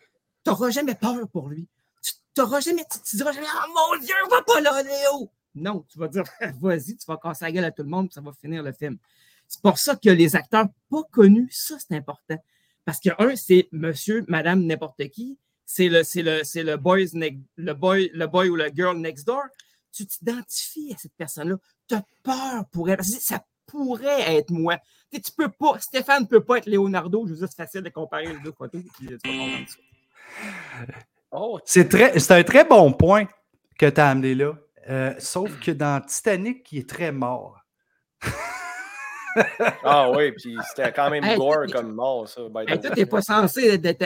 n'auras 0.47 0.71
jamais 0.71 0.95
peur 0.95 1.29
pour 1.29 1.47
lui. 1.49 1.67
Tu 2.01 2.13
n'auras 2.39 2.59
jamais, 2.59 2.85
tu, 2.91 2.97
tu 3.07 3.17
diras 3.17 3.33
jamais, 3.33 3.45
oh 3.53 3.69
mon 3.71 3.99
Dieu, 3.99 4.15
va 4.31 4.41
pas 4.41 4.61
là, 4.61 4.81
Léo. 4.81 5.31
Non, 5.55 5.85
tu 5.89 5.97
vas 5.97 6.07
dire, 6.07 6.23
vas-y, 6.61 6.97
tu 6.97 7.05
vas 7.07 7.17
casser 7.17 7.45
la 7.45 7.51
gueule 7.51 7.65
à 7.65 7.71
tout 7.71 7.83
le 7.83 7.89
monde, 7.89 8.07
puis 8.07 8.13
ça 8.13 8.21
va 8.21 8.31
finir 8.33 8.61
le 8.61 8.71
film. 8.73 8.97
C'est 9.47 9.61
pour 9.61 9.77
ça 9.77 9.95
que 9.95 10.09
les 10.09 10.35
acteurs 10.35 10.67
pas 10.89 11.03
connus, 11.11 11.49
ça, 11.51 11.75
c'est 11.79 11.95
important. 11.95 12.37
Parce 12.83 12.99
que, 12.99 13.09
un, 13.19 13.35
c'est 13.35 13.67
monsieur, 13.71 14.25
madame, 14.27 14.63
n'importe 14.65 15.07
qui. 15.09 15.37
C'est 15.65 15.89
le, 15.89 16.03
c'est 16.03 16.21
le, 16.21 16.43
c'est 16.43 16.61
le, 16.63 16.77
boys 16.77 16.97
le, 17.57 17.73
boy, 17.73 18.11
le 18.13 18.27
boy 18.27 18.49
ou 18.49 18.55
le 18.55 18.69
girl 18.75 18.97
next 18.97 19.25
door. 19.25 19.43
Tu 19.91 20.05
t'identifies 20.05 20.93
à 20.93 20.97
cette 20.97 21.13
personne-là. 21.17 21.55
Tu 21.87 21.95
as 21.95 22.03
peur 22.21 22.65
pour 22.71 22.89
elle. 22.89 23.03
Ça 23.03 23.43
pourrait 23.65 24.35
être 24.35 24.51
moi. 24.51 24.77
Tu 25.11 25.31
peux 25.35 25.49
pas, 25.49 25.79
Stéphane 25.79 26.23
ne 26.23 26.27
peut 26.27 26.43
pas 26.43 26.57
être 26.57 26.67
Leonardo. 26.67 27.25
Je 27.25 27.31
veux 27.33 27.39
dire, 27.39 27.47
c'est 27.49 27.55
facile 27.55 27.81
de 27.81 27.89
comparer 27.89 28.27
les 28.27 28.39
deux 28.39 28.51
photos. 28.51 28.81
puis 28.97 29.07
tu 29.07 29.13
vas 29.13 29.65
ça. 29.67 29.77
C'est 31.65 31.89
très- 31.89 32.19
c'est 32.19 32.33
un 32.33 32.43
très 32.43 32.65
bon 32.65 32.91
point 32.93 33.27
que 33.79 33.89
tu 33.89 34.01
as 34.01 34.09
amené 34.09 34.35
là. 34.35 34.53
Euh, 34.89 35.13
sauf 35.19 35.59
que 35.59 35.71
dans 35.71 35.99
Titanic, 36.01 36.71
il 36.71 36.79
est 36.79 36.89
très 36.89 37.11
mort. 37.11 37.59
ah 39.83 40.09
oui, 40.11 40.31
puis 40.31 40.55
c'était 40.69 40.91
quand 40.93 41.09
même 41.09 41.23
Hey, 41.23 41.37
gore 41.37 41.65
comme 41.71 41.93
mort, 41.93 42.27
ça. 42.27 42.41
Hey, 42.67 42.79
toi, 42.79 42.91
t'es 42.91 43.05
pas 43.05 43.21
censé 43.21 43.77
d'être 43.77 44.01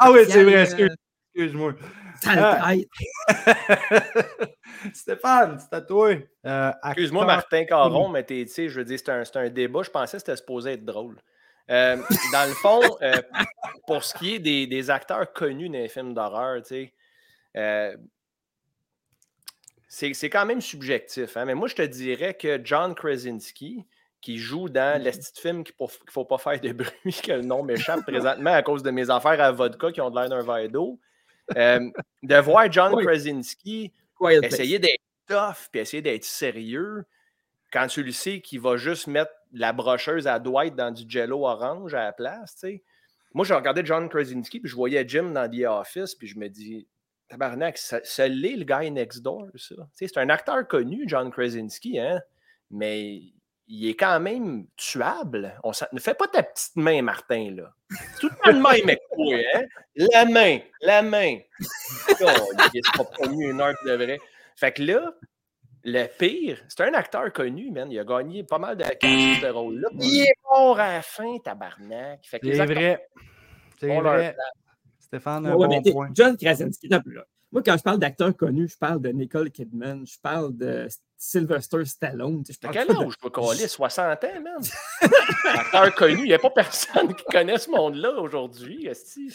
Ah 0.00 0.10
oui, 0.12 0.20
c'est 0.28 0.44
vrai, 0.44 0.62
excuse- 0.64 0.94
excuse-moi. 1.34 1.74
sale 2.20 2.38
Ah. 2.40 2.72
Stéphane, 4.92 5.58
c'est 5.58 5.74
à 5.76 5.80
toi. 5.80 6.10
Euh, 6.44 6.72
Excuse-moi, 6.86 7.24
Martin 7.24 7.64
Caron, 7.64 8.08
mais 8.08 8.22
t'es- 8.24 8.44
tu 8.44 8.52
sais, 8.52 8.68
je 8.68 8.78
veux 8.78 8.84
dire, 8.84 8.98
c'est 8.98 9.08
un, 9.10 9.24
c'est 9.24 9.36
un 9.38 9.48
débat. 9.48 9.82
Je 9.82 9.90
pensais 9.90 10.16
que 10.16 10.20
c'était 10.20 10.36
supposé 10.36 10.72
être 10.72 10.84
drôle. 10.84 11.16
Euh, 11.70 11.96
dans 12.32 12.46
le 12.46 12.54
fond, 12.54 12.80
euh, 13.00 13.14
pour 13.86 14.04
ce 14.04 14.12
qui 14.14 14.34
est 14.34 14.38
des, 14.38 14.66
des 14.66 14.90
acteurs 14.90 15.32
connus 15.32 15.68
dans 15.70 15.78
les 15.78 15.88
films 15.88 16.12
d'horreur, 16.12 16.60
tu 16.62 16.68
sais, 16.68 16.92
euh, 17.56 17.96
c'est 20.14 20.30
quand 20.30 20.46
même 20.46 20.60
subjectif. 20.60 21.36
hein, 21.36 21.44
Mais 21.44 21.54
moi, 21.54 21.68
je 21.68 21.74
te 21.76 21.82
dirais 21.82 22.34
que 22.34 22.60
John 22.64 22.94
Krasinski, 22.94 23.84
qui 24.20 24.38
joue 24.38 24.68
dans 24.68 24.98
Mhm. 24.98 25.04
le 25.04 25.10
petit 25.10 25.40
film 25.40 25.64
qu'il 25.64 25.74
ne 25.78 25.86
faut 26.10 26.24
pas 26.24 26.38
faire 26.38 26.60
de 26.60 26.72
bruit, 26.72 26.90
que 27.28 27.32
le 27.32 27.42
nom 27.42 27.62
m'échappe 27.62 28.02
présentement 28.06 28.52
à 28.54 28.62
cause 28.62 28.82
de 28.82 28.90
mes 28.90 29.10
affaires 29.10 29.40
à 29.40 29.52
vodka 29.52 29.92
qui 29.92 30.00
ont 30.00 30.10
de 30.10 30.18
l'air 30.18 30.28
d'un 30.30 30.42
verre 30.42 30.68
d'eau, 30.70 30.98
euh, 31.56 31.90
de 32.22 32.36
voir 32.36 32.70
John 32.72 32.94
Oui. 32.94 33.04
Krasinski 33.04 33.92
essayer 34.46 34.78
d'être 34.78 35.02
tough 35.28 35.68
puis 35.70 35.80
essayer 35.80 36.00
d'être 36.02 36.24
sérieux 36.24 37.04
quand 37.72 37.86
tu 37.88 38.02
le 38.02 38.12
sais 38.12 38.40
qu'il 38.40 38.60
va 38.60 38.76
juste 38.76 39.06
mettre 39.08 39.32
la 39.52 39.72
brocheuse 39.72 40.26
à 40.26 40.38
Dwight 40.38 40.74
dans 40.74 40.90
du 40.90 41.04
jello 41.08 41.44
orange 41.46 41.92
à 41.94 42.04
la 42.04 42.12
place, 42.12 42.54
tu 42.54 42.60
sais. 42.60 42.82
Moi, 43.34 43.44
j'ai 43.44 43.54
regardé 43.54 43.82
John 43.84 44.08
Krasinski 44.08 44.60
puis 44.60 44.68
je 44.70 44.74
voyais 44.76 45.04
Jim 45.06 45.30
dans 45.32 45.50
The 45.50 45.64
Office 45.66 46.14
puis 46.14 46.28
je 46.28 46.38
me 46.38 46.48
dis, 46.48 46.86
tabarnak, 47.28 47.78
ça, 47.78 48.00
ça 48.04 48.28
l'est 48.28 48.56
le 48.56 48.64
guy 48.64 48.90
next 48.90 49.22
door, 49.22 49.46
ça. 49.56 49.74
C'est 49.92 50.16
un 50.18 50.28
acteur 50.28 50.66
connu, 50.68 51.04
John 51.06 51.30
Krasinski, 51.30 51.98
hein, 51.98 52.20
mais 52.70 53.20
il 53.66 53.88
est 53.88 53.94
quand 53.94 54.20
même 54.20 54.66
tuable. 54.76 55.58
On 55.62 55.72
ne 55.92 56.00
fais 56.00 56.14
pas 56.14 56.28
ta 56.28 56.42
petite 56.42 56.76
main, 56.76 57.00
Martin, 57.02 57.54
là. 57.56 57.72
C'est 57.90 58.20
tout 58.20 58.28
le 58.28 58.36
temps 58.36 58.72
le 58.72 58.86
même 58.86 58.96
toi, 59.14 59.36
hein? 59.54 59.62
La 59.96 60.24
main, 60.24 60.58
la 60.82 61.02
main. 61.02 61.38
Oh, 62.20 62.26
il 62.74 62.82
sera 62.84 63.04
pas 63.04 63.28
mieux 63.28 63.50
une 63.50 63.60
heure 63.60 63.74
de 63.86 63.92
vrai. 63.92 64.18
Fait 64.56 64.72
que 64.72 64.82
là, 64.82 65.14
le 65.84 66.06
pire, 66.06 66.62
c'est 66.68 66.82
un 66.82 66.94
acteur 66.94 67.32
connu, 67.32 67.70
man. 67.70 67.90
Il 67.90 67.98
a 67.98 68.04
gagné 68.04 68.44
pas 68.44 68.58
mal 68.58 68.76
de 68.76 68.84
cash 68.84 69.40
ce 69.40 69.46
rôle-là. 69.46 69.88
Il 70.00 70.22
est 70.22 70.34
mort 70.44 70.78
à 70.78 70.94
la 70.94 71.02
fin, 71.02 71.38
tabarnak. 71.38 72.20
Fait 72.26 72.40
que 72.40 72.46
les 72.46 72.54
C'est 72.54 72.60
acteurs 72.60 72.76
vrai. 72.76 73.08
C'est 73.78 73.86
leur 73.88 74.02
vrai. 74.02 74.36
Stéphane, 75.14 75.46
un 75.46 75.54
Ouais, 75.54 75.68
mais 75.68 75.76
bon 75.76 75.82
t'es- 75.82 75.92
point. 75.92 76.08
John 76.12 76.36
Krasinski, 76.36 76.88
un 76.90 77.00
peu, 77.00 77.10
là. 77.12 77.24
Moi, 77.52 77.62
quand 77.64 77.76
je 77.78 77.82
parle 77.84 78.00
d'acteurs 78.00 78.36
connus, 78.36 78.70
je 78.70 78.76
parle 78.76 79.00
de 79.00 79.10
Nicole 79.10 79.48
Kidman, 79.48 80.04
je 80.04 80.18
parle 80.20 80.56
de 80.56 80.88
Sylvester 81.16 81.84
Stallone. 81.84 82.42
Je 82.48 82.54
T'as 82.58 82.72
parle 82.72 82.86
quel 82.88 82.96
âge, 82.96 83.12
je 83.12 83.16
peux 83.22 83.30
coller? 83.30 83.68
60 83.68 84.24
ans, 84.24 84.28
man? 84.42 85.08
acteur 85.54 85.94
connu. 85.94 86.22
Il 86.22 86.24
n'y 86.24 86.34
a 86.34 86.40
pas 86.40 86.50
personne 86.50 87.14
qui 87.14 87.22
connaît 87.30 87.56
ce 87.58 87.70
monde-là 87.70 88.10
aujourd'hui. 88.18 88.88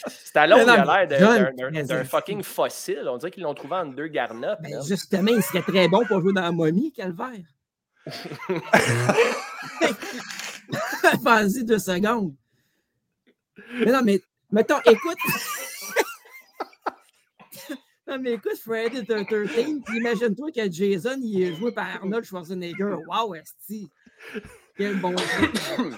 Stallone, 0.05 0.65
non, 0.67 0.73
il 0.73 0.89
a 0.89 1.05
l'air 1.05 1.53
d'un- 1.85 2.03
fucking 2.03 2.43
fossile. 2.43 3.05
On 3.07 3.15
dirait 3.17 3.31
qu'ils 3.31 3.43
l'ont 3.43 3.53
trouvé 3.53 3.75
entre 3.75 3.95
deux 3.95 4.07
garnottes. 4.07 4.59
Ben, 4.63 4.81
justement, 4.85 5.31
il 5.31 5.41
serait 5.41 5.61
très 5.61 5.87
bon 5.87 6.03
pour 6.05 6.19
jouer 6.19 6.33
dans 6.33 6.41
la 6.41 6.51
momie, 6.51 6.91
Calvaire. 6.91 7.39
Vas-y 11.21 11.63
deux 11.63 11.79
secondes. 11.79 12.33
Mais 13.79 13.91
non, 13.91 14.01
mais 14.03 14.21
mettons, 14.51 14.79
écoute. 14.85 15.17
Non, 18.09 18.17
mais 18.19 18.33
écoute, 18.33 18.57
Friday 18.63 19.03
the 19.03 19.25
13, 19.27 19.81
puis 19.85 19.97
imagine-toi 19.97 20.51
que 20.51 20.71
Jason, 20.71 21.19
il 21.21 21.43
est 21.43 21.53
joué 21.53 21.71
par 21.71 21.87
Arnold 21.87 22.25
Schwarzenegger. 22.25 22.95
Wow, 23.07 23.35
esti. 23.35 23.89
Quel 24.75 24.95
bon 24.99 25.15
jeu. 25.15 25.91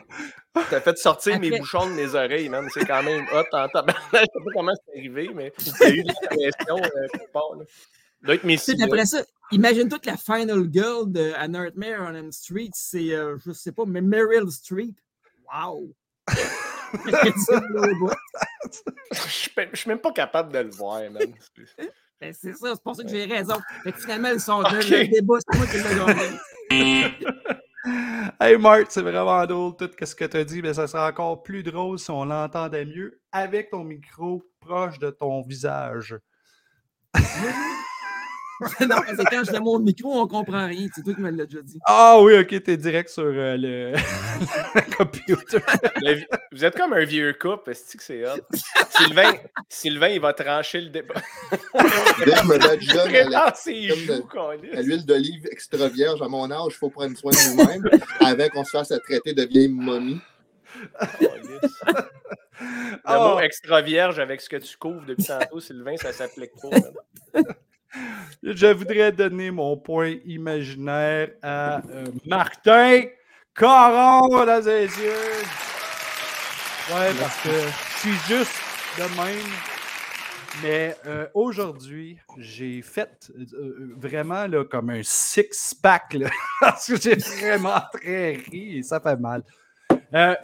T'as 0.54 0.82
fait 0.82 0.98
sortir 0.98 1.40
mes 1.40 1.58
bouchons 1.58 1.88
de 1.88 1.94
mes 1.94 2.14
oreilles, 2.16 2.50
man. 2.50 2.68
C'est 2.74 2.86
quand 2.86 3.04
même 3.04 3.26
hot 3.32 3.44
en 3.54 3.70
tabarnak. 3.70 3.96
Je 4.12 4.20
sais 4.20 4.46
pas 4.46 4.52
comment 4.54 4.74
c'est 4.76 5.00
arrivé, 5.00 5.30
mais 5.34 5.54
a 5.80 5.90
eu 5.90 6.04
de 6.04 6.08
la 6.08 6.28
pression 6.28 6.78
euh, 6.78 7.08
quelque 7.14 7.32
part, 7.32 7.56
là. 7.58 7.66
Ça 7.66 8.26
doit 8.26 8.36
être 8.36 8.44
mes 8.44 8.58
Tu 8.58 8.64
sais, 8.64 8.72
cils, 8.74 8.84
après 8.84 9.06
ça, 9.06 9.24
imagine-toi 9.52 10.00
que 10.00 10.10
la 10.10 10.18
final 10.18 10.68
girl 10.72 11.12
de 11.12 11.32
A 11.36 11.48
Nightmare 11.48 12.02
on 12.02 12.14
Elm 12.14 12.32
Street, 12.32 12.70
c'est, 12.74 13.14
euh, 13.14 13.38
je 13.46 13.52
sais 13.52 13.72
pas, 13.72 13.86
mais 13.86 14.02
Meryl 14.02 14.52
Streep. 14.52 14.96
Wow! 15.52 15.94
Je 19.14 19.28
suis 19.30 19.52
même- 19.58 19.70
même 19.88 20.00
pas 20.00 20.12
capable 20.12 20.52
de 20.54 20.60
le 20.60 20.70
voir, 20.70 21.02
man. 21.12 21.18
Ben, 22.22 22.36
c'est 22.40 22.54
ça, 22.54 22.76
c'est 22.76 22.84
pour 22.84 22.96
ça 22.96 23.02
que 23.04 23.10
j'ai 23.10 23.26
raison. 23.26 23.56
Fait 23.84 23.92
que 23.92 24.00
finalement, 24.00 24.30
le, 24.30 24.38
son, 24.38 24.60
Ok. 24.60 24.72
le 24.72 25.08
débat, 25.08 25.38
c'est 25.40 25.58
moi 25.58 25.66
qui 25.66 25.78
l'ai 25.78 25.96
gagné. 26.70 27.18
Hey 28.40 28.58
Marc, 28.60 28.86
c'est 28.92 29.02
vraiment 29.02 29.44
drôle 29.48 29.76
tout 29.76 29.90
ce 30.06 30.14
que 30.14 30.26
tu 30.26 30.38
as 30.38 30.44
dit, 30.44 30.62
mais 30.62 30.76
ça 30.76 30.86
serait 30.88 31.02
encore 31.10 31.42
plus 31.42 31.64
drôle 31.64 31.98
si 31.98 32.12
on 32.12 32.26
l'entendait 32.26 32.86
mieux 32.86 33.20
avec 33.32 33.72
ton 33.72 33.84
micro 33.84 34.44
proche 34.60 35.00
de 35.00 35.10
ton 35.10 35.42
visage. 35.42 36.16
non, 38.82 38.96
c'est 39.08 39.26
quand 39.26 39.44
je 39.44 39.60
mon 39.60 39.80
micro, 39.80 40.22
on 40.22 40.28
comprend 40.28 40.68
rien. 40.68 40.88
C'est 40.94 41.04
toi 41.04 41.14
qui 41.14 41.22
me 41.22 41.32
l'as 41.32 41.46
déjà 41.46 41.62
dit. 41.62 41.80
Ah 41.86 42.20
oui, 42.22 42.38
ok, 42.38 42.64
t'es 42.64 42.78
direct 42.78 43.10
sur 43.10 43.24
euh, 43.24 43.58
le... 43.58 43.94
computer. 44.98 45.60
vous 46.52 46.66
êtes 46.66 46.76
comme 46.78 46.94
un 46.94 47.04
vieux 47.04 47.34
couple, 47.34 47.72
est-ce 47.72 47.98
que 47.98 48.04
c'est 48.04 48.24
hot? 48.26 48.38
Sylvain, 48.90 49.34
Sylvain, 49.68 50.10
il 50.10 50.22
va 50.22 50.34
trancher 50.34 50.82
le 50.82 50.90
débat. 50.90 51.16
à 54.74 54.82
l'huile 54.82 55.06
d'olive 55.06 55.48
extra 55.52 55.88
vierge 55.88 56.22
à 56.22 56.28
mon 56.28 56.52
âge, 56.52 56.74
il 56.74 56.78
faut 56.78 56.90
prendre 56.90 57.18
soin 57.18 57.32
de 57.32 57.58
nous-mêmes 57.58 57.90
avant 58.20 58.50
qu'on 58.50 58.64
se 58.64 58.72
fasse 58.72 58.94
traiter 59.06 59.34
de 59.34 59.44
vieille 59.44 59.70
momie. 59.70 60.20
Câlisse. 61.20 61.82
Le 62.62 63.00
Ah. 63.06 63.18
mot 63.18 63.40
extra 63.40 63.82
vierge 63.82 64.20
avec 64.20 64.40
ce 64.40 64.50
que 64.50 64.58
tu 64.58 64.78
couvres 64.78 65.04
depuis 65.06 65.26
tantôt, 65.26 65.60
Sylvain, 65.60 65.98
ça 65.98 66.14
s'applique 66.14 66.52
pas. 66.62 67.42
Je 68.44 68.74
voudrais 68.74 69.12
donner 69.12 69.52
mon 69.52 69.78
point 69.78 70.16
imaginaire 70.26 71.32
à 71.42 71.82
euh, 71.90 72.06
Martin 72.26 73.04
Caron, 73.56 74.40
mesdames 74.40 74.68
et 74.68 74.82
messieurs. 74.84 75.12
Ouais, 76.90 77.14
parce 77.20 77.42
que 77.42 77.50
je 77.50 78.00
suis 78.00 78.36
juste 78.36 78.56
de 78.98 79.04
même. 79.18 79.52
Mais 80.62 80.96
euh, 81.06 81.28
aujourd'hui, 81.34 82.20
j'ai 82.38 82.82
fait 82.82 83.32
euh, 83.54 83.94
vraiment 83.96 84.46
là, 84.48 84.66
comme 84.66 84.90
un 84.90 85.02
six-pack 85.02 86.18
parce 86.60 86.88
que 86.88 87.00
j'ai 87.00 87.16
vraiment 87.16 87.82
très 87.94 88.34
ri 88.34 88.80
et 88.80 88.84
ça 88.84 89.00
fait 89.00 89.18
mal. 89.18 89.44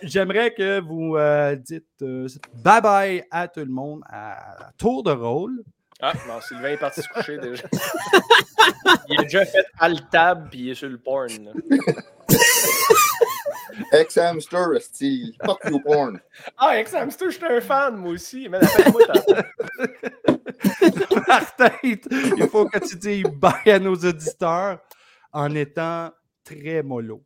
J'aimerais 0.02 0.54
que 0.54 0.80
vous 0.80 1.18
dites 1.62 2.02
euh, 2.02 2.28
bye 2.64 2.82
bye 2.82 3.24
à 3.30 3.48
tout 3.50 3.60
le 3.60 3.66
monde 3.66 4.02
à 4.10 4.72
tour 4.78 5.04
de 5.04 5.12
rôle. 5.12 5.64
Ah, 6.00 6.14
non, 6.28 6.40
Sylvain 6.42 6.70
est 6.70 6.78
parti 6.78 7.02
se 7.02 7.10
coucher 7.10 7.38
déjà. 7.42 7.64
Il 9.10 9.20
a 9.20 9.24
déjà 9.24 9.46
fait 9.46 9.66
Altab 9.80 10.50
puis 10.50 10.60
il 10.60 10.70
est 10.70 10.76
sur 10.76 10.90
le 10.90 10.98
porn. 10.98 11.54
Ex-hamster, 13.92 14.82
style. 14.82 15.34
Fuck 15.46 15.60
you 15.70 15.80
porn. 15.80 16.20
Ah, 16.58 16.80
ex-hamster, 16.80 17.30
j'étais 17.30 17.46
un 17.46 17.62
fan, 17.62 17.96
moi 17.96 18.12
aussi. 18.12 18.50
Mais 18.50 18.58
appelle-moi 18.58 19.02
tantôt. 19.06 19.36
Martin, 21.28 21.70
il 21.84 22.48
faut 22.50 22.66
que 22.66 22.80
tu 22.80 22.96
dises 22.96 23.24
bye 23.24 23.72
à 23.72 23.80
nos 23.80 23.96
auditeurs 23.96 24.80
en 25.32 25.54
étant 25.56 26.12
très 26.44 26.82
mollo. 26.84 27.24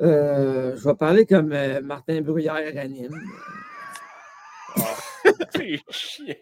Euh, 0.00 0.76
je 0.76 0.88
vais 0.88 0.94
parler 0.94 1.26
comme 1.26 1.52
euh, 1.52 1.80
Martin 1.80 2.20
Bruyère 2.22 2.76
anime. 2.76 3.18
T'es 5.52 5.80
chien. 5.90 6.34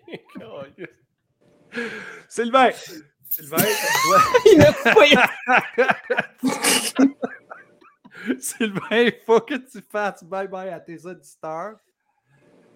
Sylvain! 2.28 2.70
Sylvain, 3.28 3.58
Il 4.46 4.64
coupé. 4.82 5.16
Sylvain, 8.40 9.02
il 9.02 9.14
faut 9.24 9.40
que 9.40 9.54
tu 9.54 9.80
fasses 9.88 10.24
bye 10.24 10.48
bye 10.48 10.70
à 10.70 10.80
tes 10.80 11.06
auditeurs 11.06 11.78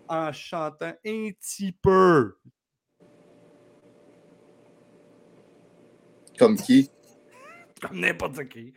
en 0.08 0.32
chantant 0.32 0.94
un 1.04 1.30
petit 1.32 1.72
peu. 1.72 2.36
Comme 6.38 6.56
qui? 6.56 6.90
Comme 7.80 7.98
n'importe 8.00 8.48
qui. 8.48 8.72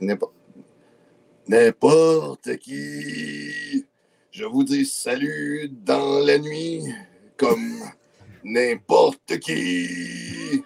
N'importe 0.00 0.34
N'importe 1.46 2.56
qui. 2.56 3.84
Je 4.34 4.44
vous 4.44 4.64
dis 4.64 4.84
salut 4.84 5.68
dans 5.70 6.18
la 6.26 6.38
nuit, 6.38 6.82
comme 7.36 7.78
n'importe 8.42 9.38
qui. 9.38 10.60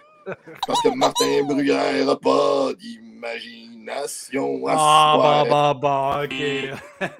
Parce 0.65 0.81
que 0.81 0.89
Martin 0.95 1.43
Bruyère 1.43 2.03
n'a 2.03 2.15
pas 2.15 2.73
d'imagination. 2.73 4.65
à 4.65 4.71
Ah, 4.73 5.13
soir. 5.15 5.45
bah, 5.47 5.73
bah, 5.75 6.23
ok. 6.23 6.73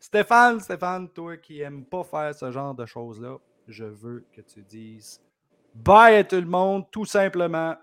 Stéphane, 0.00 0.60
Stéphane, 0.60 1.10
toi 1.10 1.36
qui 1.36 1.60
aimes 1.60 1.84
pas 1.84 2.04
faire 2.04 2.34
ce 2.34 2.50
genre 2.50 2.74
de 2.74 2.86
choses-là, 2.86 3.36
je 3.68 3.84
veux 3.84 4.24
que 4.34 4.40
tu 4.40 4.62
dises 4.62 5.20
bye 5.74 6.16
à 6.16 6.24
tout 6.24 6.36
le 6.36 6.46
monde, 6.46 6.86
tout 6.90 7.04
simplement. 7.04 7.76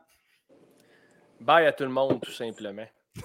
Bye 1.39 1.67
à 1.67 1.71
tout 1.73 1.83
le 1.83 1.91
monde, 1.91 2.19
tout 2.21 2.31
simplement. 2.31 2.87